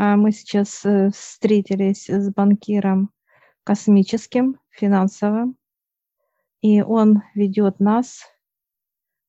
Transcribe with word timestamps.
А 0.00 0.14
мы 0.14 0.30
сейчас 0.30 0.84
э, 0.84 1.10
встретились 1.10 2.08
с 2.08 2.32
банкиром 2.32 3.10
космическим, 3.64 4.60
финансовым, 4.70 5.56
и 6.62 6.82
он 6.82 7.24
ведет 7.34 7.80
нас 7.80 8.22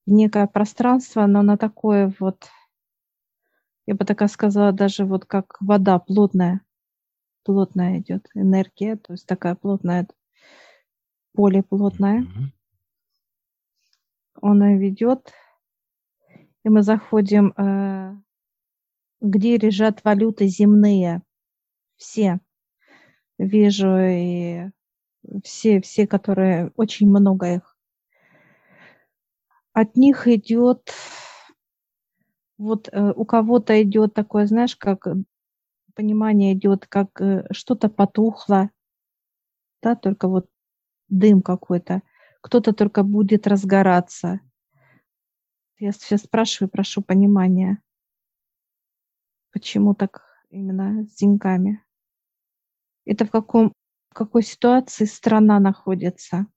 в 0.05 0.11
некое 0.11 0.45
пространство, 0.45 1.25
но 1.25 1.41
на 1.41 1.57
такое 1.57 2.13
вот, 2.19 2.51
я 3.87 3.95
бы 3.95 4.05
так 4.05 4.29
сказала, 4.29 4.71
даже 4.71 5.05
вот 5.05 5.25
как 5.25 5.57
вода 5.59 5.97
плотная, 5.97 6.61
плотная 7.43 7.97
идет 7.97 8.29
энергия, 8.35 8.95
то 8.95 9.13
есть 9.13 9.25
такая 9.25 9.55
плотная, 9.55 10.07
поле 11.33 11.63
плотное. 11.63 12.21
Mm-hmm. 12.21 12.47
Он 14.41 14.77
ведет, 14.77 15.33
и 16.63 16.69
мы 16.69 16.83
заходим, 16.83 17.55
э, 17.57 18.15
где 19.21 19.57
лежат 19.57 20.03
валюты 20.03 20.47
земные, 20.47 21.21
все. 21.97 22.39
Вижу 23.37 23.97
и 23.97 24.69
все, 25.43 25.81
все, 25.81 26.07
которые, 26.07 26.71
очень 26.75 27.09
много 27.09 27.55
их. 27.55 27.77
От 29.73 29.95
них 29.95 30.27
идет, 30.27 30.91
вот 32.57 32.89
э, 32.91 33.13
у 33.15 33.25
кого-то 33.25 33.81
идет 33.81 34.13
такое, 34.13 34.45
знаешь, 34.45 34.75
как 34.75 35.07
понимание 35.95 36.53
идет, 36.53 36.87
как 36.87 37.21
э, 37.21 37.45
что-то 37.51 37.89
потухло, 37.89 38.71
да, 39.81 39.95
только 39.95 40.27
вот 40.27 40.47
дым 41.07 41.41
какой-то. 41.41 42.01
Кто-то 42.41 42.73
только 42.73 43.03
будет 43.03 43.47
разгораться. 43.47 44.39
Я 45.77 45.91
сейчас 45.91 46.21
спрашиваю, 46.21 46.69
прошу 46.69 47.01
понимания. 47.01 47.81
Почему 49.51 49.95
так 49.95 50.23
именно 50.49 51.05
с 51.05 51.15
деньгами? 51.15 51.83
Это 53.05 53.25
в 53.25 53.31
каком 53.31 53.73
в 54.09 54.13
какой 54.13 54.43
ситуации 54.43 55.05
страна 55.05 55.59
находится, 55.59 56.47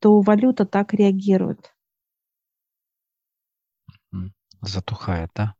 то 0.00 0.20
валюта 0.20 0.66
так 0.66 0.94
реагирует. 0.94 1.74
Затухает, 4.62 5.30
да? 5.34 5.54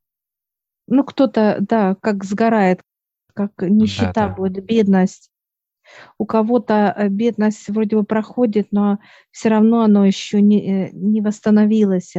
Ну, 0.86 1.04
кто-то, 1.04 1.58
да, 1.60 1.94
как 1.94 2.24
сгорает, 2.24 2.82
как 3.32 3.52
нищета 3.62 4.12
да, 4.12 4.28
да. 4.28 4.34
будет, 4.34 4.64
бедность. 4.64 5.30
У 6.18 6.26
кого-то 6.26 6.94
э, 6.96 7.08
бедность 7.08 7.68
вроде 7.68 7.96
бы 7.96 8.04
проходит, 8.04 8.68
но 8.70 8.98
все 9.30 9.48
равно 9.48 9.82
оно 9.82 10.04
еще 10.04 10.42
не, 10.42 10.88
э, 10.88 10.90
не 10.92 11.22
восстановилось. 11.22 12.14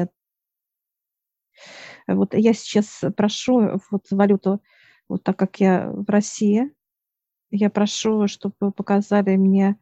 Вот 2.15 2.33
я 2.33 2.53
сейчас 2.53 3.03
прошу 3.15 3.79
вот 3.89 4.05
валюту, 4.11 4.61
вот 5.07 5.23
так 5.23 5.37
как 5.37 5.59
я 5.59 5.91
в 5.91 6.09
России, 6.09 6.73
я 7.51 7.69
прошу, 7.69 8.27
чтобы 8.27 8.55
вы 8.59 8.71
показали 8.71 9.35
мне 9.35 9.77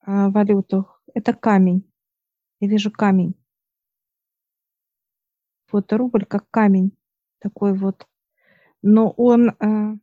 а, 0.00 0.28
валюту. 0.28 0.86
Это 1.14 1.32
камень. 1.32 1.90
Я 2.60 2.68
вижу 2.68 2.90
камень. 2.90 3.34
Вот 5.72 5.92
рубль 5.92 6.26
как 6.26 6.48
камень 6.50 6.96
такой 7.38 7.72
вот. 7.72 8.06
Но 8.82 9.10
он, 9.10 9.50
а, 9.58 9.96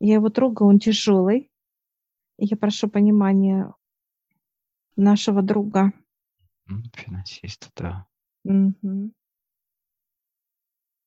я 0.00 0.14
его 0.14 0.28
трогаю, 0.28 0.68
он 0.68 0.80
тяжелый. 0.80 1.50
Я 2.36 2.56
прошу 2.56 2.88
понимания 2.88 3.72
нашего 4.96 5.40
друга. 5.40 5.92
Финансиста, 6.94 7.68
да. 7.76 8.06
Угу. 8.44 9.12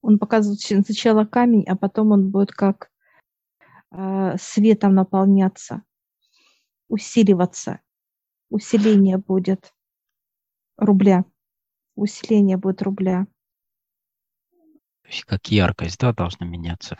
Он 0.04 0.20
показывает 0.20 0.59
сначала 0.59 1.23
камень, 1.23 1.64
а 1.66 1.78
потом 1.78 2.12
он 2.12 2.30
будет 2.30 2.52
как 2.52 2.92
э, 3.92 4.36
светом 4.38 4.95
наполняться, 4.95 5.82
усиливаться. 6.90 7.80
Усиление 8.50 9.17
будет 9.17 9.73
рубля. 10.77 11.23
Усиление 11.95 12.58
будет 12.58 12.82
рубля. 12.82 13.27
То 15.04 15.08
есть 15.08 15.23
как 15.23 15.48
яркость, 15.48 16.00
да, 16.00 16.11
должна 16.11 16.45
меняться? 16.45 16.98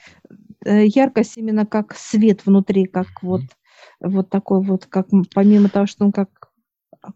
Э, 0.63 0.85
яркость 0.85 1.38
именно 1.38 1.66
как 1.66 1.95
свет 1.95 2.45
внутри, 2.45 2.85
как 2.85 3.07
mm-hmm. 3.07 3.27
вот, 3.27 3.41
вот 4.00 4.29
такой 4.29 4.63
вот, 4.63 4.85
как 4.85 5.07
помимо 5.35 5.67
того, 5.67 5.88
что 5.88 6.06
он 6.06 6.13
как 6.13 6.53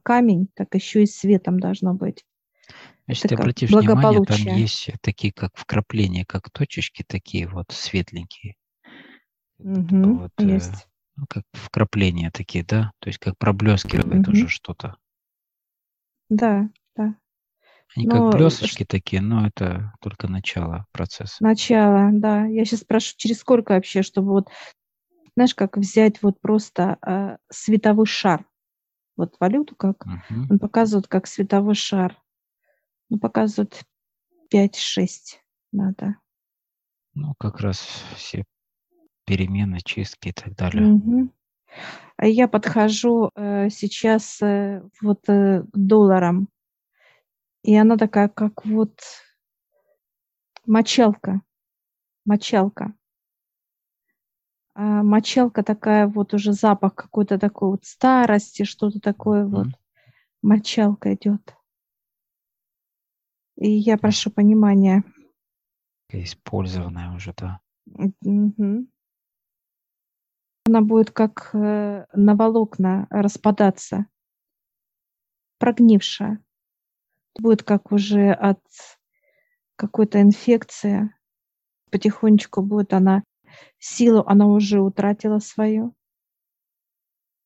камень, 0.04 0.50
так 0.54 0.76
еще 0.76 1.04
и 1.04 1.08
светом 1.08 1.62
должно 1.62 1.94
быть. 1.94 2.26
Значит, 3.08 3.30
ты 3.30 3.36
обратишь 3.36 3.70
внимание, 3.70 4.26
там 4.26 4.38
есть 4.58 4.90
такие, 5.02 5.32
как 5.32 5.52
вкрапления, 5.56 6.26
как 6.26 6.50
точечки 6.52 7.06
такие 7.08 7.48
вот 7.48 7.68
светленькие. 7.72 8.56
Угу, 9.60 10.14
вот, 10.20 10.32
э, 10.40 10.44
есть. 10.44 10.88
Ну, 11.16 11.26
как 11.30 11.44
вкрапления 11.54 12.30
такие, 12.32 12.66
да? 12.66 12.92
То 13.00 13.08
есть 13.08 13.18
как 13.20 13.38
проблескивает 13.38 14.28
угу. 14.28 14.32
уже 14.32 14.50
что-то. 14.50 14.98
Да, 16.30 16.70
да. 16.98 17.16
Они 17.96 18.08
но... 18.08 18.30
как 18.30 18.40
блесочки 18.40 18.84
такие, 18.84 19.22
но 19.22 19.48
это 19.48 19.94
только 20.02 20.28
начало 20.28 20.86
процесса. 20.92 21.38
Начало, 21.40 22.10
да. 22.12 22.46
Я 22.46 22.66
сейчас 22.66 22.82
спрошу, 22.82 23.14
через 23.16 23.40
сколько 23.40 23.72
вообще, 23.72 24.04
чтобы 24.04 24.32
вот, 24.32 24.50
знаешь, 25.36 25.56
как 25.56 25.78
взять 25.78 26.22
вот 26.22 26.42
просто 26.42 26.98
э, 27.06 27.38
световой 27.50 28.06
шар. 28.06 28.46
Вот 29.16 29.36
валюту 29.40 29.76
как, 29.76 30.06
угу. 30.06 30.48
он 30.50 30.60
показывает 30.60 31.08
как 31.08 31.26
световой 31.26 31.74
шар. 31.74 32.18
Ну, 33.10 33.20
показывает 33.20 33.84
5-6 34.54 35.40
надо. 35.72 36.16
Ну, 37.14 37.34
как 37.40 37.60
раз 37.60 37.80
все 38.16 38.44
перемены, 39.26 39.80
чистки 39.84 40.30
и 40.30 40.34
так 40.34 40.56
далее. 40.56 40.94
Угу. 40.94 41.30
Я 42.22 42.48
подхожу 42.48 43.32
э, 43.36 43.70
сейчас 43.70 44.42
э, 44.42 44.82
вот 45.02 45.28
э, 45.28 45.64
к 45.64 45.78
долларам, 45.78 46.50
и 47.64 47.76
она 47.76 47.98
такая, 47.98 48.30
как 48.30 48.66
вот 48.66 49.00
мочалка, 50.66 51.42
мочалка. 52.26 52.94
А 54.74 55.04
мочалка 55.04 55.64
такая 55.64 56.08
вот 56.08 56.34
уже 56.34 56.54
запах 56.54 56.96
какой-то 56.96 57.38
такой 57.38 57.72
вот 57.72 57.86
старости, 57.86 58.64
что-то 58.64 59.00
такое 59.00 59.44
mm 59.44 59.50
вот. 59.50 59.68
Мочалка 60.44 61.16
идет. 61.16 61.57
И 63.58 63.70
я 63.70 63.98
прошу 63.98 64.32
понимания. 64.32 65.04
Использованная 66.10 67.16
уже, 67.16 67.34
да. 67.36 67.60
Угу 67.86 68.88
она 70.68 70.82
будет 70.82 71.12
как 71.12 71.52
э, 71.54 72.06
на 72.14 72.36
волокна 72.36 73.08
распадаться, 73.10 74.06
прогнившая. 75.60 76.44
Будет 77.40 77.64
как 77.64 77.92
уже 77.92 78.32
от 78.32 78.60
какой-то 79.78 80.22
инфекции. 80.22 81.14
Потихонечку 81.90 82.62
будет 82.62 82.94
она, 82.94 83.24
силу 83.80 84.24
она 84.28 84.48
уже 84.48 84.82
утратила 84.82 85.40
свою. 85.40 85.96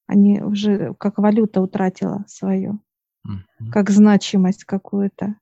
Они 0.07 0.41
уже 0.41 0.95
как 0.95 1.19
валюта 1.19 1.61
утратила 1.61 2.25
свою, 2.27 2.79
mm-hmm. 3.25 3.69
как 3.71 3.91
значимость 3.91 4.65
какую-то. 4.65 5.35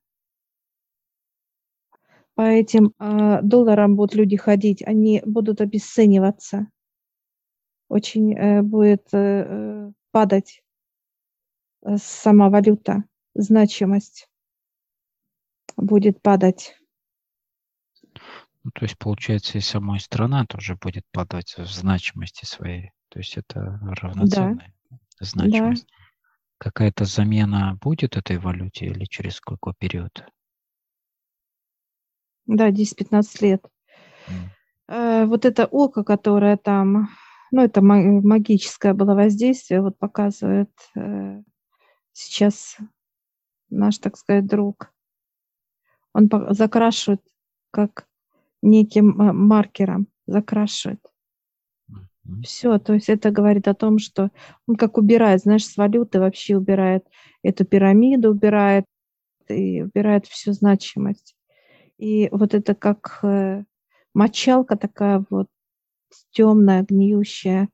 По 2.40 2.44
этим 2.44 2.94
э, 2.98 3.42
долларам 3.42 3.96
будут 3.96 4.14
люди 4.14 4.38
ходить, 4.38 4.82
они 4.82 5.22
будут 5.26 5.60
обесцениваться 5.60 6.68
очень 7.90 8.34
э, 8.34 8.62
будет 8.62 9.12
э, 9.12 9.44
э, 9.46 9.92
падать 10.10 10.62
сама 11.96 12.48
валюта, 12.48 13.04
значимость 13.34 14.26
будет 15.76 16.22
падать. 16.22 16.78
Ну, 18.64 18.70
то 18.70 18.86
есть, 18.86 18.96
получается, 18.96 19.58
и 19.58 19.60
сама 19.60 19.98
страна 19.98 20.46
тоже 20.46 20.76
будет 20.76 21.04
падать 21.12 21.56
в 21.58 21.66
значимости 21.66 22.46
своей. 22.46 22.92
То 23.10 23.18
есть 23.18 23.36
это 23.36 23.78
равноценная 23.82 24.72
да. 24.88 24.96
значимость. 25.20 25.86
Да. 25.86 25.94
Какая-то 26.56 27.04
замена 27.04 27.76
будет 27.82 28.16
этой 28.16 28.38
валюте 28.38 28.86
или 28.86 29.04
через 29.04 29.42
какой 29.42 29.74
период? 29.78 30.24
Да, 32.46 32.70
10-15 32.70 33.42
лет. 33.42 33.64
Mm. 34.88 35.26
Вот 35.26 35.44
это 35.44 35.66
око, 35.66 36.02
которое 36.02 36.56
там 36.56 37.08
ну, 37.50 37.62
это 37.62 37.82
магическое 37.82 38.94
было 38.94 39.14
воздействие, 39.14 39.82
вот 39.82 39.98
показывает 39.98 40.70
э, 40.94 41.42
сейчас 42.12 42.76
наш, 43.70 43.98
так 43.98 44.16
сказать, 44.16 44.46
друг. 44.46 44.92
Он 46.12 46.28
закрашивает 46.50 47.22
как 47.70 48.06
неким 48.62 49.20
э, 49.20 49.32
маркером, 49.32 50.06
закрашивает. 50.26 51.00
Все, 52.44 52.78
то 52.78 52.94
есть 52.94 53.08
это 53.08 53.32
говорит 53.32 53.66
о 53.66 53.74
том, 53.74 53.98
что 53.98 54.30
он 54.68 54.76
как 54.76 54.98
убирает, 54.98 55.40
знаешь, 55.40 55.66
с 55.66 55.76
валюты 55.76 56.20
вообще 56.20 56.56
убирает 56.56 57.04
эту 57.42 57.64
пирамиду, 57.64 58.30
убирает 58.30 58.84
и 59.48 59.82
убирает 59.82 60.26
всю 60.26 60.52
значимость. 60.52 61.34
И 62.00 62.30
вот 62.32 62.54
это 62.54 62.74
как 62.74 63.20
э, 63.22 63.62
мочалка 64.14 64.74
такая 64.78 65.22
вот 65.28 65.48
темная, 66.30 66.82
гниющая, 66.82 67.68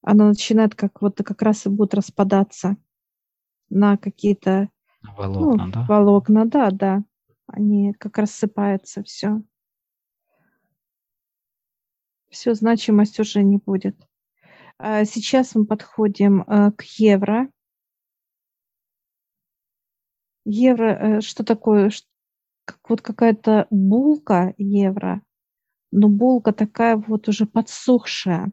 она 0.00 0.28
начинает 0.28 0.74
как 0.74 1.02
вот 1.02 1.18
как 1.18 1.42
раз 1.42 1.66
и 1.66 1.68
будет 1.68 1.92
распадаться 1.92 2.78
на 3.68 3.98
какие-то 3.98 4.70
волокна, 5.02 5.66
ну, 5.66 5.72
да? 5.72 5.86
Волокна, 5.86 6.46
да, 6.46 6.70
да. 6.70 7.04
Они 7.46 7.92
как 7.92 8.16
рассыпаются, 8.16 9.02
все. 9.02 9.42
Все, 12.30 12.54
значимость 12.54 13.20
уже 13.20 13.42
не 13.42 13.58
будет. 13.58 14.00
А 14.78 15.04
сейчас 15.04 15.54
мы 15.54 15.66
подходим 15.66 16.40
э, 16.40 16.72
к 16.72 16.84
евро. 16.96 17.50
Евро, 20.46 20.86
э, 20.86 21.20
что 21.20 21.44
такое? 21.44 21.90
Как 22.64 22.78
вот 22.88 23.00
какая-то 23.00 23.66
булка 23.70 24.54
евро, 24.56 25.22
но 25.90 26.08
булка 26.08 26.52
такая 26.52 26.96
вот 26.96 27.28
уже 27.28 27.46
подсохшая. 27.46 28.52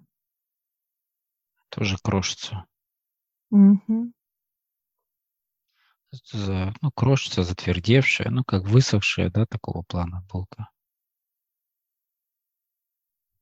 Тоже 1.70 1.98
крошится. 2.02 2.66
Угу. 3.52 4.12
За, 6.32 6.74
ну, 6.82 6.92
крошится, 6.92 7.44
затвердевшая, 7.44 8.30
ну, 8.32 8.44
как 8.44 8.64
высохшая, 8.64 9.30
да, 9.30 9.46
такого 9.46 9.84
плана 9.84 10.26
булка. 10.32 10.70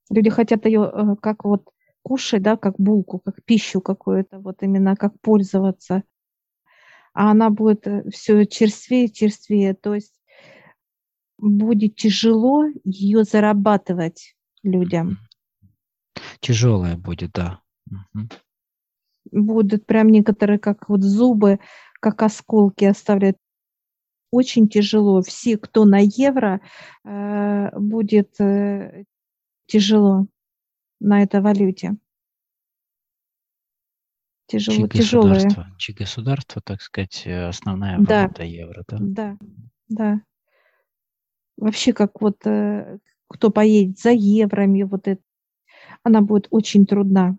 Люди 0.10 0.30
хотят 0.30 0.66
ее 0.66 0.92
э, 0.94 1.16
как 1.22 1.46
вот 1.46 1.70
кушать, 2.02 2.42
да, 2.42 2.58
как 2.58 2.76
булку, 2.78 3.20
как 3.20 3.44
пищу 3.44 3.82
какую-то, 3.82 4.40
вот 4.40 4.64
именно 4.64 4.96
как 4.96 5.20
пользоваться. 5.22 6.04
А 7.14 7.32
она 7.32 7.50
будет 7.50 7.88
э, 7.88 8.10
все 8.12 8.46
черствее, 8.46 9.10
черствее. 9.10 9.74
То 9.74 9.96
есть 9.96 10.17
будет 11.38 11.96
тяжело 11.96 12.66
ее 12.84 13.24
зарабатывать 13.24 14.36
людям. 14.64 15.20
Тяжелая 16.40 16.98
будет, 16.98 17.32
да. 17.34 17.62
Угу. 17.90 18.30
Будут 19.32 19.86
прям 19.86 20.10
некоторые, 20.10 20.60
как 20.60 20.90
вот 20.90 21.02
зубы, 21.02 21.60
как 22.00 22.22
осколки 22.24 22.86
оставляют. 22.86 23.38
Очень 24.32 24.68
тяжело. 24.68 25.22
Все, 25.22 25.58
кто 25.58 25.86
на 25.86 26.00
евро, 26.00 26.60
э, 27.06 27.70
будет 27.80 28.40
э, 28.42 29.06
тяжело 29.68 30.28
на 31.00 31.24
этой 31.24 31.42
валюте. 31.42 31.96
Тяжело, 34.48 34.88
чьи 34.88 35.02
тяжелые. 35.02 35.50
Чьи 35.78 35.96
государства, 35.96 36.62
так 36.62 36.82
сказать, 36.82 37.24
э, 37.26 37.48
основная 37.48 37.98
валюта 37.98 38.34
да. 38.38 38.44
евро, 38.44 38.84
да? 38.88 38.98
Да, 39.00 39.38
да. 39.90 40.22
Вообще, 41.58 41.92
как 41.92 42.22
вот 42.22 42.46
э, 42.46 43.00
кто 43.28 43.50
поедет 43.52 44.00
за 44.00 44.12
евроми, 44.12 44.84
вот 44.84 45.08
это, 45.08 45.22
она 46.04 46.22
будет 46.22 46.48
очень 46.52 46.86
трудна. 46.86 47.38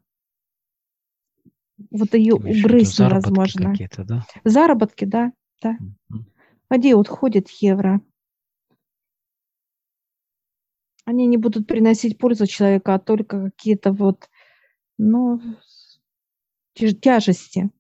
Вот 1.91 2.15
ее 2.15 2.35
угрызть 2.35 2.99
невозможно. 2.99 3.73
Да? 3.97 4.27
Заработки, 4.45 5.05
да, 5.05 5.33
да. 5.63 5.79
Mm-hmm. 5.81 6.25
Воде 6.69 6.97
вот 6.97 7.09
ходит 7.09 7.49
евро. 7.61 8.01
Они 11.05 11.27
не 11.27 11.39
будут 11.39 11.67
приносить 11.67 12.19
пользу 12.19 12.47
человеку, 12.47 12.91
а 12.91 12.99
только 12.99 13.51
какие-то 13.51 13.93
вот, 13.93 14.29
ну, 14.99 15.41
тяжести, 16.75 17.71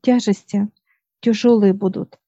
тяжести, 0.00 0.68
тяжелые 1.20 1.74
будут. 1.74 2.18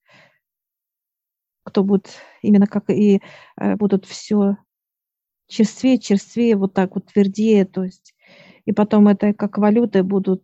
Кто 1.65 1.85
будет 1.85 2.11
именно 2.43 2.67
как 2.67 2.91
и 2.91 3.21
э, 3.57 3.77
будут 3.77 4.05
все 4.07 4.57
черствее, 5.47 5.99
черствее, 5.99 6.57
вот 6.57 6.75
так 6.75 6.95
вот 6.95 7.07
твердее, 7.07 7.65
то 7.65 7.85
есть 7.85 8.15
и 8.65 8.73
потом 8.73 9.09
это 9.09 9.35
как 9.35 9.59
валюты 9.59 10.03
будут, 10.03 10.43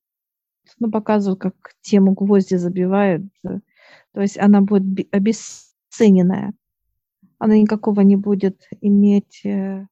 ну, 0.79 0.91
показывают, 0.91 1.41
как 1.41 1.55
тему 1.81 2.13
гвозди 2.13 2.57
забивают, 2.57 3.23
то 3.43 4.21
есть 4.21 4.39
она 4.39 4.61
будет 4.61 5.09
обесцененная, 5.13 6.53
она 7.39 7.57
никакого 7.57 8.01
не 8.01 8.17
будет 8.17 8.69
иметь 8.81 9.45
э, 9.45 9.87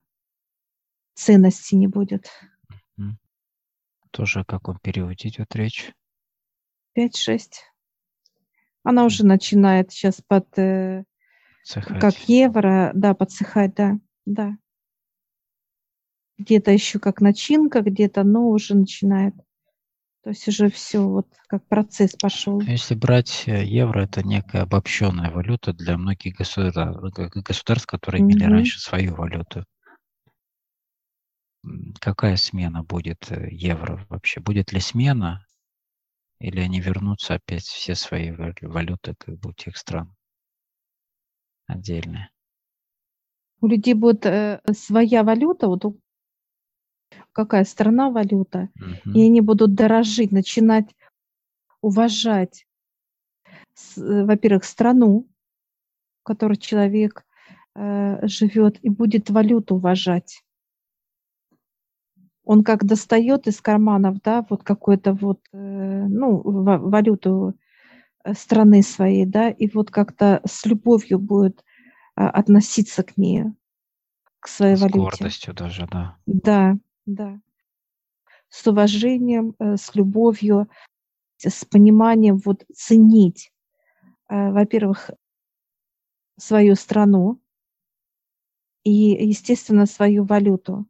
ценности 1.14 1.75
не 1.75 1.87
будет. 1.87 2.31
Тоже 4.11 4.40
о 4.40 4.44
каком 4.44 4.79
периоде 4.79 5.29
идет 5.29 5.55
речь? 5.55 5.93
5-6. 6.96 7.40
Она 8.82 9.05
уже 9.05 9.26
начинает 9.26 9.90
сейчас 9.93 10.22
под... 10.26 10.46
Э, 10.58 11.05
как 11.75 12.17
евро, 12.29 12.93
да, 12.95 13.15
подсыхать, 13.15 13.75
да, 13.75 13.99
да. 14.25 14.57
Где-то 16.39 16.71
еще 16.71 16.99
как 16.99 17.21
начинка, 17.21 17.81
где-то, 17.81 18.23
но 18.25 18.49
уже 18.49 18.75
начинает. 18.75 19.35
То 20.23 20.31
есть 20.31 20.47
уже 20.49 20.71
все 20.71 21.01
вот 21.01 21.29
как 21.47 21.67
процесс 21.67 22.13
пошел. 22.21 22.61
Если 22.61 22.95
брать 22.95 23.45
э, 23.47 23.65
евро, 23.65 24.03
это 24.03 24.27
некая 24.27 24.63
обобщенная 24.63 25.31
валюта 25.31 25.73
для 25.73 25.97
многих 25.97 26.35
государств, 26.37 26.81
государств 27.35 27.87
которые 27.87 28.23
имели 28.23 28.45
mm-hmm. 28.45 28.51
раньше 28.51 28.81
свою 28.81 29.15
валюту 29.15 29.65
какая 32.01 32.37
смена 32.37 32.83
будет 32.83 33.31
э, 33.31 33.49
евро 33.51 34.05
вообще? 34.09 34.41
Будет 34.41 34.73
ли 34.73 34.81
смена? 34.81 35.45
Или 36.39 36.61
они 36.61 36.81
вернутся 36.81 37.35
опять 37.35 37.65
все 37.65 37.95
свои 37.95 38.31
валюты 38.31 39.15
как 39.19 39.39
бы 39.39 39.51
у 39.51 39.53
тех 39.53 39.77
стран 39.77 40.16
отдельные? 41.67 42.31
У 43.61 43.67
людей 43.67 43.95
будет 43.95 44.27
э, 44.27 44.61
своя 44.73 45.23
валюта, 45.23 45.69
вот 45.69 45.85
какая 47.33 47.65
страна 47.65 48.11
валюта, 48.11 48.69
угу. 48.77 49.13
и 49.15 49.23
они 49.23 49.41
будут 49.41 49.75
дорожить, 49.75 50.33
начинать 50.33 50.95
уважать, 51.81 52.67
э, 53.97 54.25
во-первых, 54.25 54.65
страну, 54.65 55.29
в 56.21 56.25
которой 56.25 56.57
человек 56.57 57.25
э, 57.75 58.27
живет, 58.27 58.79
и 58.83 58.89
будет 58.89 59.31
валюту 59.31 59.77
уважать 59.77 60.43
он 62.47 62.63
как 62.63 62.85
достает 62.85 63.49
из 63.49 63.61
карманов, 63.61 64.23
да, 64.23 64.47
вот 64.49 64.63
какую-то 64.63 65.13
вот, 65.13 65.41
э, 65.53 65.57
ну, 65.59 66.41
валюту 66.45 67.55
страны 68.34 68.82
своей, 68.82 69.26
да, 69.26 69.50
и 69.50 69.69
вот 69.73 69.90
как-то 69.90 70.40
с 70.44 70.64
любовью 70.67 71.19
будет 71.19 71.64
а, 72.14 72.31
относиться 72.31 73.02
к 73.02 73.17
ней, 73.17 73.44
к 74.40 74.49
своей 74.49 74.76
с 74.76 74.81
валюте. 74.81 74.99
С 74.99 75.02
гордостью 75.02 75.55
даже, 75.55 75.87
да. 75.90 76.17
Да, 76.26 76.76
да. 77.06 77.41
С 78.48 78.67
уважением, 78.67 79.55
э, 79.58 79.77
с 79.77 79.94
любовью, 79.94 80.69
с 81.39 81.65
пониманием 81.65 82.39
вот 82.39 82.65
ценить, 82.74 83.53
во-первых, 84.29 85.10
свою 86.39 86.74
страну 86.74 87.41
и, 88.84 88.91
естественно, 88.91 89.86
свою 89.86 90.24
валюту 90.24 90.86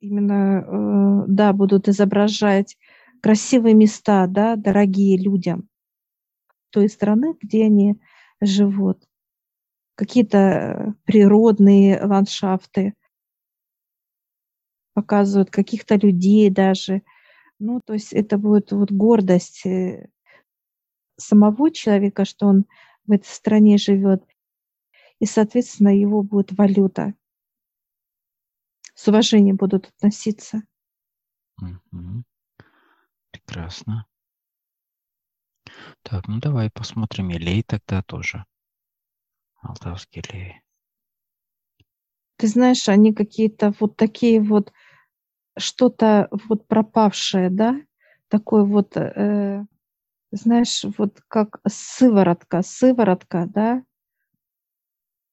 именно, 0.00 0.64
э, 0.66 1.24
да, 1.28 1.52
будут 1.52 1.88
изображать 1.88 2.76
красивые 3.22 3.74
места, 3.74 4.26
да, 4.26 4.56
дорогие 4.56 5.18
людям 5.18 5.68
той 6.70 6.88
страны, 6.88 7.34
где 7.40 7.64
они 7.64 8.00
живут. 8.40 9.02
Какие-то 9.94 10.38
э, 10.38 10.92
природные 11.04 12.02
ландшафты 12.02 12.94
показывают, 14.92 15.50
каких-то 15.50 15.96
людей 15.96 16.50
даже. 16.50 17.02
Ну, 17.58 17.80
то 17.84 17.94
есть 17.94 18.12
это 18.12 18.36
будет 18.36 18.72
вот 18.72 18.92
гордость 18.92 19.64
э, 19.64 20.08
самого 21.16 21.70
человека, 21.70 22.24
что 22.24 22.46
он 22.46 22.66
в 23.06 23.12
этой 23.12 23.28
стране 23.28 23.78
живет, 23.78 24.22
и, 25.18 25.24
соответственно, 25.24 25.96
его 25.96 26.22
будет 26.22 26.52
валюта 26.52 27.14
с 28.96 29.06
уважением 29.08 29.56
будут 29.56 29.86
относиться. 29.88 30.62
Угу. 31.60 32.24
Прекрасно. 33.46 34.06
Так, 36.02 36.28
ну 36.28 36.40
давай 36.40 36.70
посмотрим 36.70 37.32
Илей 37.32 37.62
тогда 37.62 38.02
тоже. 38.02 38.44
Алтавский 39.62 40.22
Илей. 40.22 40.60
Ты 42.36 42.48
знаешь, 42.48 42.88
они 42.88 43.14
какие-то 43.14 43.72
вот 43.80 43.96
такие 43.96 44.40
вот, 44.40 44.72
что-то 45.56 46.28
вот 46.48 46.66
пропавшее, 46.66 47.50
да? 47.50 47.80
Такой 48.28 48.66
вот, 48.66 48.96
э, 48.96 49.64
знаешь, 50.32 50.84
вот 50.98 51.22
как 51.28 51.60
сыворотка, 51.66 52.62
сыворотка, 52.62 53.46
да? 53.48 53.82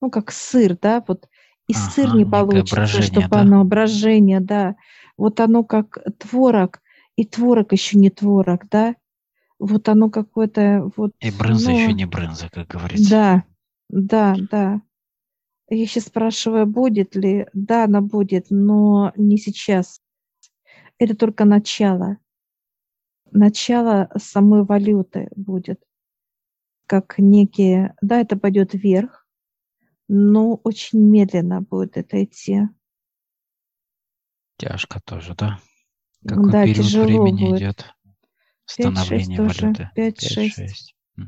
Ну, 0.02 0.10
как 0.12 0.32
сыр, 0.32 0.78
да, 0.78 1.04
вот 1.08 1.28
и 1.68 1.74
ага, 1.74 1.80
сыр 1.92 2.16
не 2.16 2.26
получится, 2.26 3.02
чтобы 3.02 3.30
да? 3.30 3.42
оно 3.42 3.64
брожение, 3.64 4.40
да. 4.40 4.76
Вот 5.18 5.40
оно 5.40 5.64
как 5.64 5.98
творог, 6.20 6.83
и 7.16 7.26
творог 7.26 7.72
еще 7.72 7.98
не 7.98 8.10
творог, 8.10 8.68
да. 8.70 8.96
Вот 9.60 9.88
оно 9.90 10.10
какое-то 10.10 10.92
вот. 10.96 11.14
И 11.20 11.32
брынза 11.32 11.72
ну, 11.72 11.78
еще 11.78 11.94
не 11.94 12.06
брынза, 12.06 12.50
как 12.50 12.68
говорится. 12.68 13.10
Да, 13.10 13.44
да, 13.90 14.36
да. 14.50 14.82
Я 15.70 15.86
сейчас 15.88 16.06
спрашиваю, 16.06 16.66
будет 16.66 17.16
ли? 17.16 17.48
Да, 17.54 17.86
она 17.86 18.02
будет, 18.02 18.48
но 18.50 19.14
не 19.16 19.38
сейчас. 19.38 20.02
Это 20.98 21.16
только 21.16 21.46
начало. 21.46 22.18
Начало 23.32 24.10
самой 24.18 24.64
валюты 24.64 25.30
будет. 25.36 25.82
Как 26.86 27.16
некие... 27.18 27.96
Да, 28.02 28.20
это 28.20 28.38
пойдет 28.38 28.74
вверх, 28.74 29.26
но 30.08 30.56
очень 30.64 31.00
медленно 31.00 31.62
будет 31.62 31.98
это 31.98 32.24
идти. 32.24 32.68
Тяжко 34.58 35.00
тоже, 35.04 35.34
да? 35.36 35.60
Какой 36.28 36.52
да, 36.52 36.64
период 36.64 36.86
тяжело 36.86 37.06
времени 37.06 37.50
будет. 37.50 37.62
идет 37.62 37.96
становление 38.66 39.38
5, 39.38 39.62
валюты? 39.62 39.90
5-6. 39.96 41.28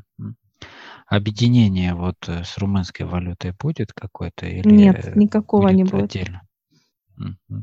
Объединение 1.06 1.94
вот 1.94 2.16
э, 2.28 2.42
с 2.44 2.58
румынской 2.58 3.06
валютой 3.06 3.52
будет 3.52 3.92
какое-то? 3.92 4.46
Или 4.46 4.68
Нет, 4.68 5.14
никакого 5.14 5.68
будет 5.68 5.76
не 5.76 5.84
будет. 5.84 6.04
Отдельно? 6.04 6.42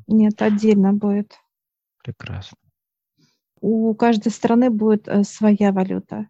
Нет, 0.08 0.42
отдельно 0.42 0.94
будет. 0.94 1.38
Прекрасно. 2.04 2.58
У 3.60 3.94
каждой 3.96 4.32
страны 4.32 4.70
будет 4.70 5.08
э, 5.08 5.24
своя 5.24 5.72
валюта. 5.72 6.28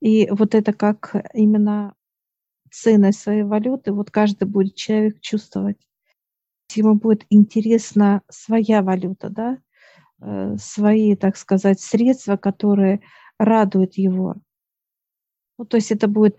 И 0.00 0.28
вот 0.30 0.54
это 0.54 0.72
как 0.72 1.14
именно 1.32 1.94
ценность 2.70 3.20
своей 3.20 3.42
валюты, 3.42 3.92
вот 3.92 4.10
каждый 4.10 4.46
будет 4.46 4.74
человек 4.74 5.20
чувствовать. 5.20 5.78
Ему 6.74 6.94
будет 6.96 7.24
интересна 7.30 8.22
своя 8.28 8.82
валюта, 8.82 9.30
да, 9.30 9.58
свои, 10.56 11.16
так 11.16 11.36
сказать, 11.36 11.80
средства, 11.80 12.36
которые 12.36 13.00
радуют 13.38 13.94
его. 13.94 14.36
Ну, 15.58 15.64
то 15.64 15.76
есть 15.76 15.90
это 15.90 16.08
будет 16.08 16.36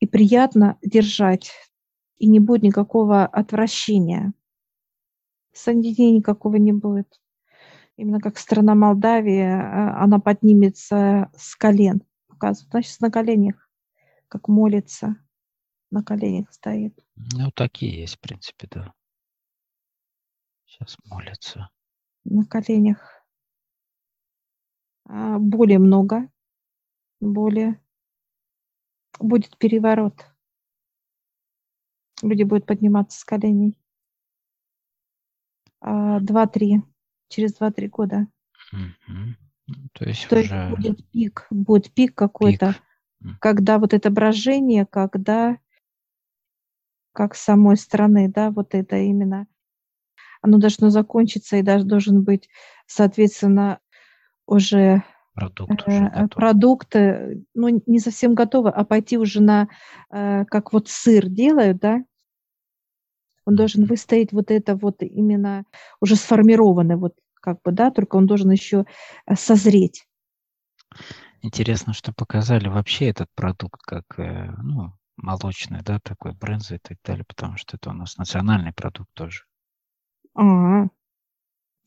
и 0.00 0.06
приятно 0.06 0.78
держать, 0.82 1.52
и 2.18 2.28
не 2.28 2.40
будет 2.40 2.62
никакого 2.62 3.24
отвращения. 3.24 4.32
Сандиней 5.52 6.12
никакого 6.12 6.56
не 6.56 6.72
будет. 6.72 7.20
Именно 7.96 8.20
как 8.20 8.38
страна 8.38 8.74
Молдавии, 8.74 9.40
а, 9.40 10.02
она 10.02 10.18
поднимется 10.18 11.30
с 11.36 11.56
колен. 11.56 12.02
Показывает, 12.28 12.70
значит, 12.70 13.00
на 13.00 13.10
коленях, 13.10 13.70
как 14.28 14.48
молится, 14.48 15.16
на 15.90 16.02
коленях 16.02 16.52
стоит. 16.52 16.98
Ну, 17.14 17.50
такие 17.52 18.00
есть, 18.00 18.16
в 18.16 18.20
принципе, 18.20 18.68
да. 18.70 18.92
Сейчас 20.66 20.96
молятся. 21.04 21.70
На 22.24 22.44
коленях. 22.44 23.15
А, 25.08 25.38
более 25.38 25.78
много, 25.78 26.28
более 27.20 27.80
будет 29.18 29.56
переворот. 29.58 30.26
Люди 32.22 32.42
будут 32.42 32.66
подниматься 32.66 33.18
с 33.20 33.24
коленей. 33.24 33.78
А, 35.80 36.20
два-три, 36.20 36.82
через 37.28 37.54
два-три 37.54 37.88
года. 37.88 38.26
Угу. 38.72 39.76
То 39.92 40.04
есть 40.04 40.28
То 40.28 40.40
уже... 40.40 40.54
есть 40.54 40.76
будет 40.76 41.10
пик, 41.10 41.46
будет 41.50 41.92
пик 41.92 42.14
какой-то, 42.14 42.74
пик. 43.20 43.38
когда 43.40 43.78
вот 43.78 43.94
это 43.94 44.10
брожение, 44.10 44.86
когда 44.86 45.58
как 47.12 47.34
самой 47.34 47.76
страны, 47.76 48.28
да, 48.28 48.50
вот 48.50 48.74
это 48.74 48.96
именно, 48.96 49.46
оно 50.42 50.58
должно 50.58 50.90
закончиться 50.90 51.56
и 51.56 51.62
даже 51.62 51.84
должен 51.84 52.22
быть, 52.22 52.48
соответственно, 52.86 53.80
уже 54.46 55.02
Продукт 55.36 55.86
уже 55.86 56.04
э, 56.04 56.22
готов. 56.22 56.34
продукты, 56.34 57.44
ну, 57.54 57.82
не 57.86 57.98
совсем 57.98 58.34
готовы, 58.34 58.70
а 58.70 58.84
пойти 58.86 59.18
уже 59.18 59.42
на, 59.42 59.68
э, 60.10 60.46
как 60.46 60.72
вот 60.72 60.88
сыр 60.88 61.28
делают, 61.28 61.78
да, 61.78 62.02
он 63.44 63.54
должен 63.54 63.84
выстоять 63.84 64.32
вот 64.32 64.50
это 64.50 64.76
вот 64.76 65.02
именно 65.02 65.64
уже 66.00 66.16
сформированный, 66.16 66.96
вот 66.96 67.14
как 67.34 67.60
бы, 67.62 67.70
да, 67.70 67.90
только 67.90 68.16
он 68.16 68.26
должен 68.26 68.50
еще 68.50 68.86
э, 69.26 69.34
созреть. 69.34 70.08
Интересно, 71.42 71.92
что 71.92 72.14
показали 72.14 72.68
вообще 72.68 73.10
этот 73.10 73.28
продукт 73.34 73.82
как, 73.82 74.04
ну, 74.16 74.94
молочный, 75.16 75.82
да, 75.82 76.00
такой 76.00 76.32
брынза 76.32 76.76
и 76.76 76.78
так 76.78 76.96
далее, 77.04 77.24
потому 77.28 77.58
что 77.58 77.76
это 77.76 77.90
у 77.90 77.92
нас 77.92 78.16
национальный 78.16 78.72
продукт 78.72 79.10
тоже. 79.12 79.42
А, 80.34 80.86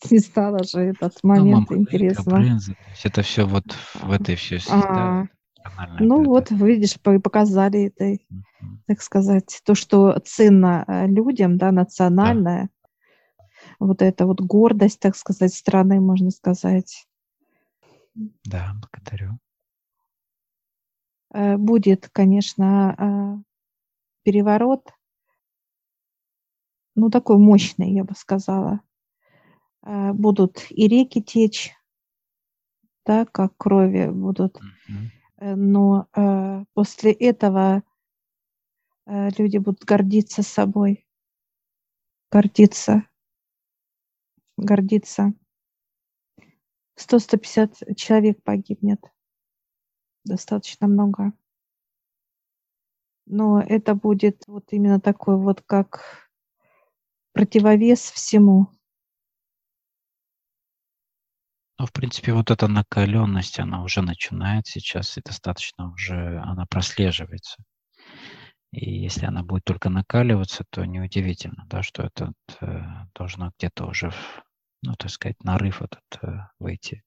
не 0.11 0.19
стало 0.19 0.63
же 0.63 0.79
этот 0.79 1.17
ну, 1.23 1.29
момент 1.29 1.69
ну, 1.69 1.77
интересно. 1.77 2.37
Брынза, 2.37 2.75
это 3.03 3.21
все 3.21 3.45
вот 3.45 3.65
в 3.95 4.11
этой 4.11 4.35
все 4.35 4.59
а, 4.69 5.25
Ну 5.99 6.23
вот, 6.23 6.51
видишь, 6.51 6.99
показали 7.01 7.87
это, 7.87 8.13
mm-hmm. 8.13 8.77
так 8.87 9.01
сказать, 9.01 9.61
то, 9.65 9.75
что 9.75 10.17
ценно 10.23 10.85
э, 10.87 11.07
людям, 11.07 11.57
да, 11.57 11.71
национальное, 11.71 12.69
да. 13.37 13.75
вот 13.79 14.01
это 14.01 14.25
вот 14.25 14.41
гордость, 14.41 14.99
так 14.99 15.15
сказать, 15.15 15.53
страны, 15.53 15.99
можно 15.99 16.31
сказать. 16.31 17.05
Да, 18.15 18.73
благодарю. 18.81 19.39
Э, 21.33 21.57
будет, 21.57 22.09
конечно, 22.11 22.95
э, 22.97 23.43
переворот, 24.23 24.93
ну 26.95 27.09
такой 27.09 27.37
мощный, 27.37 27.93
я 27.93 28.03
бы 28.03 28.13
сказала 28.15 28.81
будут 29.83 30.65
и 30.69 30.87
реки 30.87 31.21
течь, 31.21 31.71
да, 33.05 33.25
как 33.25 33.55
крови 33.57 34.09
будут. 34.09 34.57
Mm-hmm. 34.57 35.55
Но 35.55 36.07
э, 36.15 36.65
после 36.73 37.11
этого 37.11 37.81
э, 39.05 39.29
люди 39.37 39.57
будут 39.57 39.83
гордиться 39.85 40.43
собой, 40.43 41.07
гордиться, 42.29 43.03
гордиться. 44.57 45.33
100-150 46.99 47.95
человек 47.95 48.43
погибнет. 48.43 48.99
Достаточно 50.25 50.87
много. 50.87 51.33
Но 53.25 53.61
это 53.61 53.95
будет 53.95 54.43
вот 54.47 54.65
именно 54.71 54.99
такой 54.99 55.37
вот 55.37 55.61
как 55.61 56.29
противовес 57.31 58.11
всему. 58.11 58.67
Ну, 61.79 61.85
в 61.85 61.93
принципе, 61.93 62.33
вот 62.33 62.51
эта 62.51 62.67
накаленность, 62.67 63.57
она 63.57 63.81
уже 63.83 64.01
начинает 64.01 64.67
сейчас, 64.67 65.17
и 65.17 65.21
достаточно 65.21 65.93
уже 65.93 66.39
она 66.39 66.65
прослеживается. 66.65 67.63
И 68.73 68.99
если 68.99 69.25
она 69.25 69.43
будет 69.43 69.63
только 69.63 69.89
накаливаться, 69.89 70.65
то 70.69 70.83
неудивительно, 70.83 71.65
да, 71.69 71.81
что 71.81 72.03
это 72.03 72.33
э, 72.59 72.81
должно 73.15 73.53
где-то 73.57 73.85
уже, 73.85 74.11
ну, 74.83 74.93
так 74.95 75.09
сказать, 75.09 75.41
нарыв 75.41 75.81
этот 75.81 76.03
э, 76.21 76.39
выйти. 76.59 77.01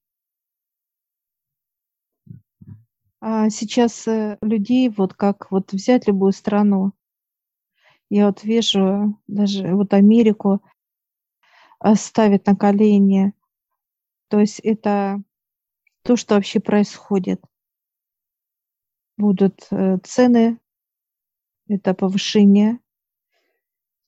А 3.21 3.51
сейчас 3.51 4.07
э, 4.07 4.39
людей, 4.41 4.89
вот 4.89 5.13
как 5.13 5.51
вот 5.51 5.71
взять 5.71 6.07
любую 6.07 6.31
страну, 6.31 6.93
я 8.09 8.25
вот 8.25 8.43
вижу 8.43 9.21
даже 9.27 9.75
вот 9.75 9.93
Америку 9.93 10.63
э, 11.83 11.93
ставят 11.93 12.47
на 12.47 12.55
колени 12.55 13.33
то 14.33 14.39
есть 14.39 14.61
это 14.61 15.21
то, 16.01 16.15
что 16.15 16.33
вообще 16.33 16.59
происходит. 16.59 17.39
Будут 19.15 19.67
э, 19.69 19.99
цены, 20.03 20.57
это 21.67 21.93
повышение 21.93 22.79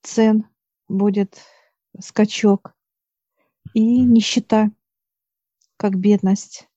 цен, 0.02 0.50
будет 0.88 1.44
скачок 2.00 2.74
и 3.76 4.00
нищета, 4.00 4.72
как 5.78 6.00
бедность. 6.00 6.68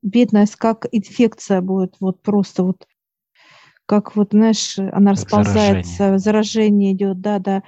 Бедность 0.00 0.56
как 0.56 0.86
инфекция 0.90 1.60
будет, 1.60 1.96
вот 2.00 2.22
просто 2.22 2.64
вот 2.64 2.88
как 3.84 4.16
вот, 4.16 4.30
знаешь, 4.30 4.78
она 4.78 5.10
как 5.10 5.18
расползается, 5.20 5.96
заражение. 5.96 6.18
заражение 6.18 6.92
идет, 6.94 7.20
да, 7.20 7.40
да, 7.40 7.62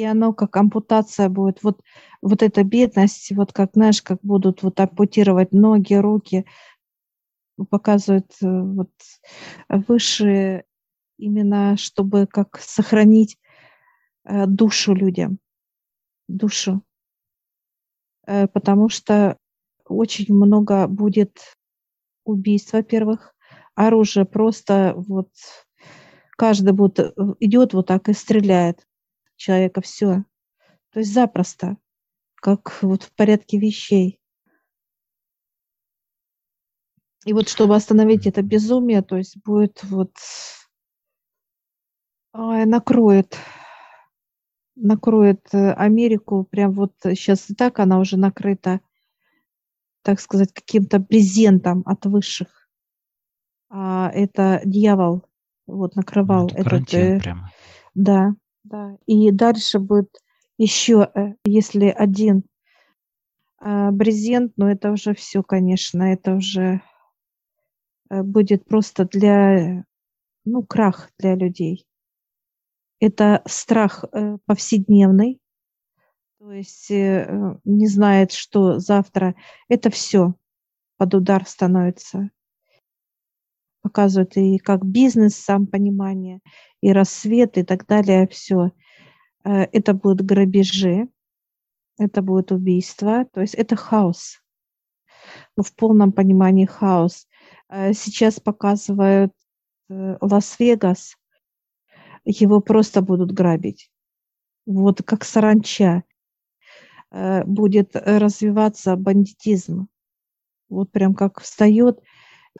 и 0.00 0.04
оно 0.04 0.32
как 0.32 0.56
ампутация 0.56 1.28
будет. 1.28 1.62
Вот, 1.62 1.82
вот 2.22 2.42
эта 2.42 2.64
бедность, 2.64 3.32
вот 3.32 3.52
как, 3.52 3.72
знаешь, 3.74 4.00
как 4.00 4.18
будут 4.22 4.62
вот 4.62 4.80
ампутировать 4.80 5.52
ноги, 5.52 5.92
руки, 5.92 6.46
показывают 7.68 8.32
э, 8.42 8.46
вот 8.46 8.90
выше 9.68 10.64
именно, 11.18 11.76
чтобы 11.76 12.26
как 12.26 12.58
сохранить 12.58 13.36
э, 14.24 14.46
душу 14.46 14.94
людям, 14.94 15.38
душу. 16.28 16.82
Э, 18.26 18.48
потому 18.48 18.88
что 18.88 19.36
очень 19.84 20.32
много 20.34 20.86
будет 20.88 21.56
убийств, 22.24 22.72
во-первых, 22.72 23.34
оружие 23.74 24.24
просто 24.24 24.94
вот 24.96 25.28
каждый 26.38 26.72
будет, 26.72 27.14
идет 27.40 27.74
вот 27.74 27.88
так 27.88 28.08
и 28.08 28.14
стреляет 28.14 28.86
человека 29.40 29.80
все. 29.80 30.24
То 30.92 31.00
есть 31.00 31.12
запросто, 31.12 31.76
как 32.36 32.82
вот 32.82 33.04
в 33.04 33.12
порядке 33.14 33.58
вещей. 33.58 34.20
И 37.24 37.32
вот 37.32 37.48
чтобы 37.48 37.74
остановить 37.74 38.26
это 38.26 38.42
безумие, 38.42 39.02
то 39.02 39.16
есть 39.16 39.36
будет 39.44 39.82
вот 39.84 40.12
Ой, 42.32 42.64
накроет. 42.64 43.36
Накроет 44.76 45.52
э, 45.52 45.72
Америку. 45.72 46.44
Прям 46.44 46.72
вот 46.72 46.92
сейчас 47.02 47.50
и 47.50 47.54
так 47.54 47.80
она 47.80 47.98
уже 47.98 48.16
накрыта, 48.16 48.80
так 50.02 50.20
сказать, 50.20 50.52
каким-то 50.52 51.00
брезентом 51.00 51.82
от 51.86 52.06
высших. 52.06 52.68
А 53.68 54.10
это 54.14 54.62
дьявол 54.64 55.24
вот 55.66 55.96
накрывал. 55.96 56.48
Ну, 56.48 56.56
это 56.56 56.76
этот, 56.76 56.94
э, 56.94 57.18
прямо. 57.18 57.50
Да, 57.94 58.34
да. 58.64 58.96
И 59.06 59.30
дальше 59.30 59.78
будет 59.78 60.10
еще, 60.58 61.10
э, 61.14 61.34
если 61.44 61.86
один 61.86 62.44
э, 63.60 63.90
брезент, 63.90 64.52
но 64.56 64.70
это 64.70 64.92
уже 64.92 65.14
все, 65.14 65.42
конечно, 65.42 66.02
это 66.02 66.34
уже 66.34 66.82
э, 68.10 68.22
будет 68.22 68.66
просто 68.66 69.06
для, 69.06 69.84
ну, 70.44 70.62
крах 70.62 71.10
для 71.18 71.34
людей. 71.34 71.86
Это 73.00 73.42
страх 73.46 74.04
э, 74.12 74.36
повседневный, 74.44 75.40
то 76.38 76.52
есть 76.52 76.88
не 76.88 77.86
знает, 77.86 78.32
что 78.32 78.78
завтра. 78.78 79.34
Это 79.68 79.90
все 79.90 80.34
под 80.96 81.14
удар 81.14 81.46
становится 81.46 82.30
показывают 83.82 84.36
и 84.36 84.58
как 84.58 84.84
бизнес, 84.84 85.36
сам 85.36 85.66
понимание, 85.66 86.40
и 86.80 86.92
рассвет, 86.92 87.58
и 87.58 87.62
так 87.62 87.86
далее, 87.86 88.28
все. 88.28 88.70
Э, 89.44 89.62
это 89.72 89.94
будут 89.94 90.22
грабежи, 90.22 91.08
это 91.98 92.22
будет 92.22 92.52
убийство, 92.52 93.26
то 93.32 93.40
есть 93.40 93.54
это 93.54 93.76
хаос. 93.76 94.40
Ну, 95.56 95.62
в 95.62 95.74
полном 95.74 96.12
понимании 96.12 96.66
хаос. 96.66 97.26
Э, 97.68 97.92
сейчас 97.92 98.40
показывают 98.40 99.32
э, 99.88 100.16
Лас-Вегас, 100.20 101.16
его 102.24 102.60
просто 102.60 103.02
будут 103.02 103.32
грабить. 103.32 103.90
Вот 104.66 105.02
как 105.02 105.24
саранча 105.24 106.04
будет 107.10 107.96
развиваться 107.96 108.94
бандитизм. 108.94 109.88
Вот 110.68 110.92
прям 110.92 111.14
как 111.14 111.40
встает 111.40 112.00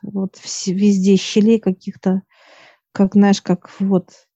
вот 0.03 0.41
везде 0.67 1.17
щелей 1.17 1.61
каких-то, 1.61 2.23
как, 2.93 3.15
знаешь, 3.15 3.43
как 3.43 3.71
вот. 3.81 4.27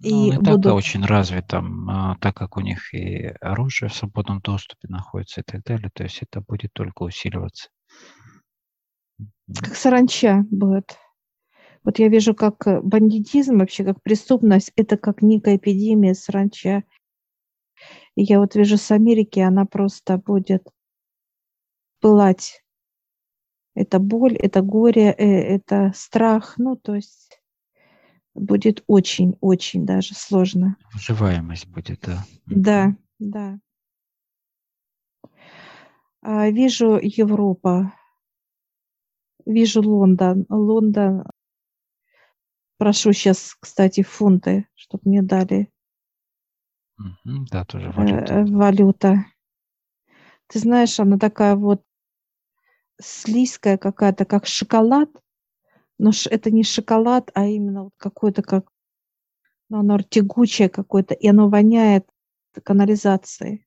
И, 0.00 0.12
ну, 0.12 0.32
и 0.32 0.36
будут... 0.36 0.64
так 0.64 0.74
очень 0.74 1.04
развит 1.04 1.46
там, 1.46 1.88
а, 1.88 2.16
так 2.20 2.36
как 2.36 2.56
у 2.56 2.60
них 2.60 2.92
и 2.92 3.26
оружие 3.40 3.88
в 3.88 3.94
свободном 3.94 4.40
доступе 4.40 4.88
находится 4.88 5.40
и 5.40 5.44
так 5.44 5.62
далее, 5.62 5.90
то 5.94 6.02
есть 6.02 6.20
это 6.22 6.40
будет 6.40 6.72
только 6.72 7.04
усиливаться. 7.04 7.70
Как 9.58 9.74
саранча 9.76 10.44
будет. 10.50 10.98
Вот 11.84 11.98
я 11.98 12.08
вижу, 12.08 12.34
как 12.34 12.66
э, 12.66 12.80
бандитизм, 12.80 13.58
вообще 13.58 13.84
как 13.84 14.02
преступность, 14.02 14.72
это 14.74 14.96
как 14.96 15.20
некая 15.22 15.56
эпидемия 15.56 16.14
саранча. 16.14 16.82
И 18.16 18.22
я 18.22 18.40
вот 18.40 18.54
вижу 18.54 18.78
с 18.78 18.90
Америки, 18.90 19.40
она 19.40 19.66
просто 19.66 20.16
будет 20.16 20.66
пылать 22.00 22.63
это 23.74 23.98
боль, 23.98 24.36
это 24.36 24.62
горе, 24.62 25.14
э, 25.16 25.24
это 25.24 25.92
страх. 25.94 26.54
Ну, 26.58 26.76
то 26.76 26.94
есть 26.94 27.40
будет 28.34 28.82
очень-очень 28.86 29.86
даже 29.86 30.14
сложно. 30.14 30.76
Выживаемость 30.92 31.68
будет, 31.68 32.00
да. 32.00 32.24
Да, 32.46 32.96
да. 33.18 33.58
А, 36.22 36.48
вижу 36.50 36.98
Европа, 37.00 37.92
вижу 39.44 39.82
Лондон. 39.82 40.46
Лондон. 40.48 41.24
Прошу 42.78 43.12
сейчас, 43.12 43.56
кстати, 43.58 44.02
фунты, 44.02 44.66
чтобы 44.74 45.02
мне 45.04 45.22
дали. 45.22 45.70
Да, 47.24 47.64
тоже 47.64 47.90
валюта. 47.90 48.34
Э, 48.34 48.44
валюта. 48.44 49.26
Ты 50.46 50.58
знаешь, 50.58 50.98
она 51.00 51.18
такая 51.18 51.56
вот 51.56 51.82
слизкая 53.00 53.78
какая-то, 53.78 54.24
как 54.24 54.46
шоколад, 54.46 55.10
но 55.98 56.10
это 56.30 56.50
не 56.50 56.64
шоколад, 56.64 57.30
а 57.34 57.46
именно 57.46 57.84
вот 57.84 57.94
какой-то 57.96 58.42
как, 58.42 58.66
ну, 59.68 59.78
оно 59.80 59.98
тягучее 59.98 60.68
какое-то, 60.68 61.14
и 61.14 61.28
оно 61.28 61.48
воняет 61.48 62.08
канализацией. 62.62 63.66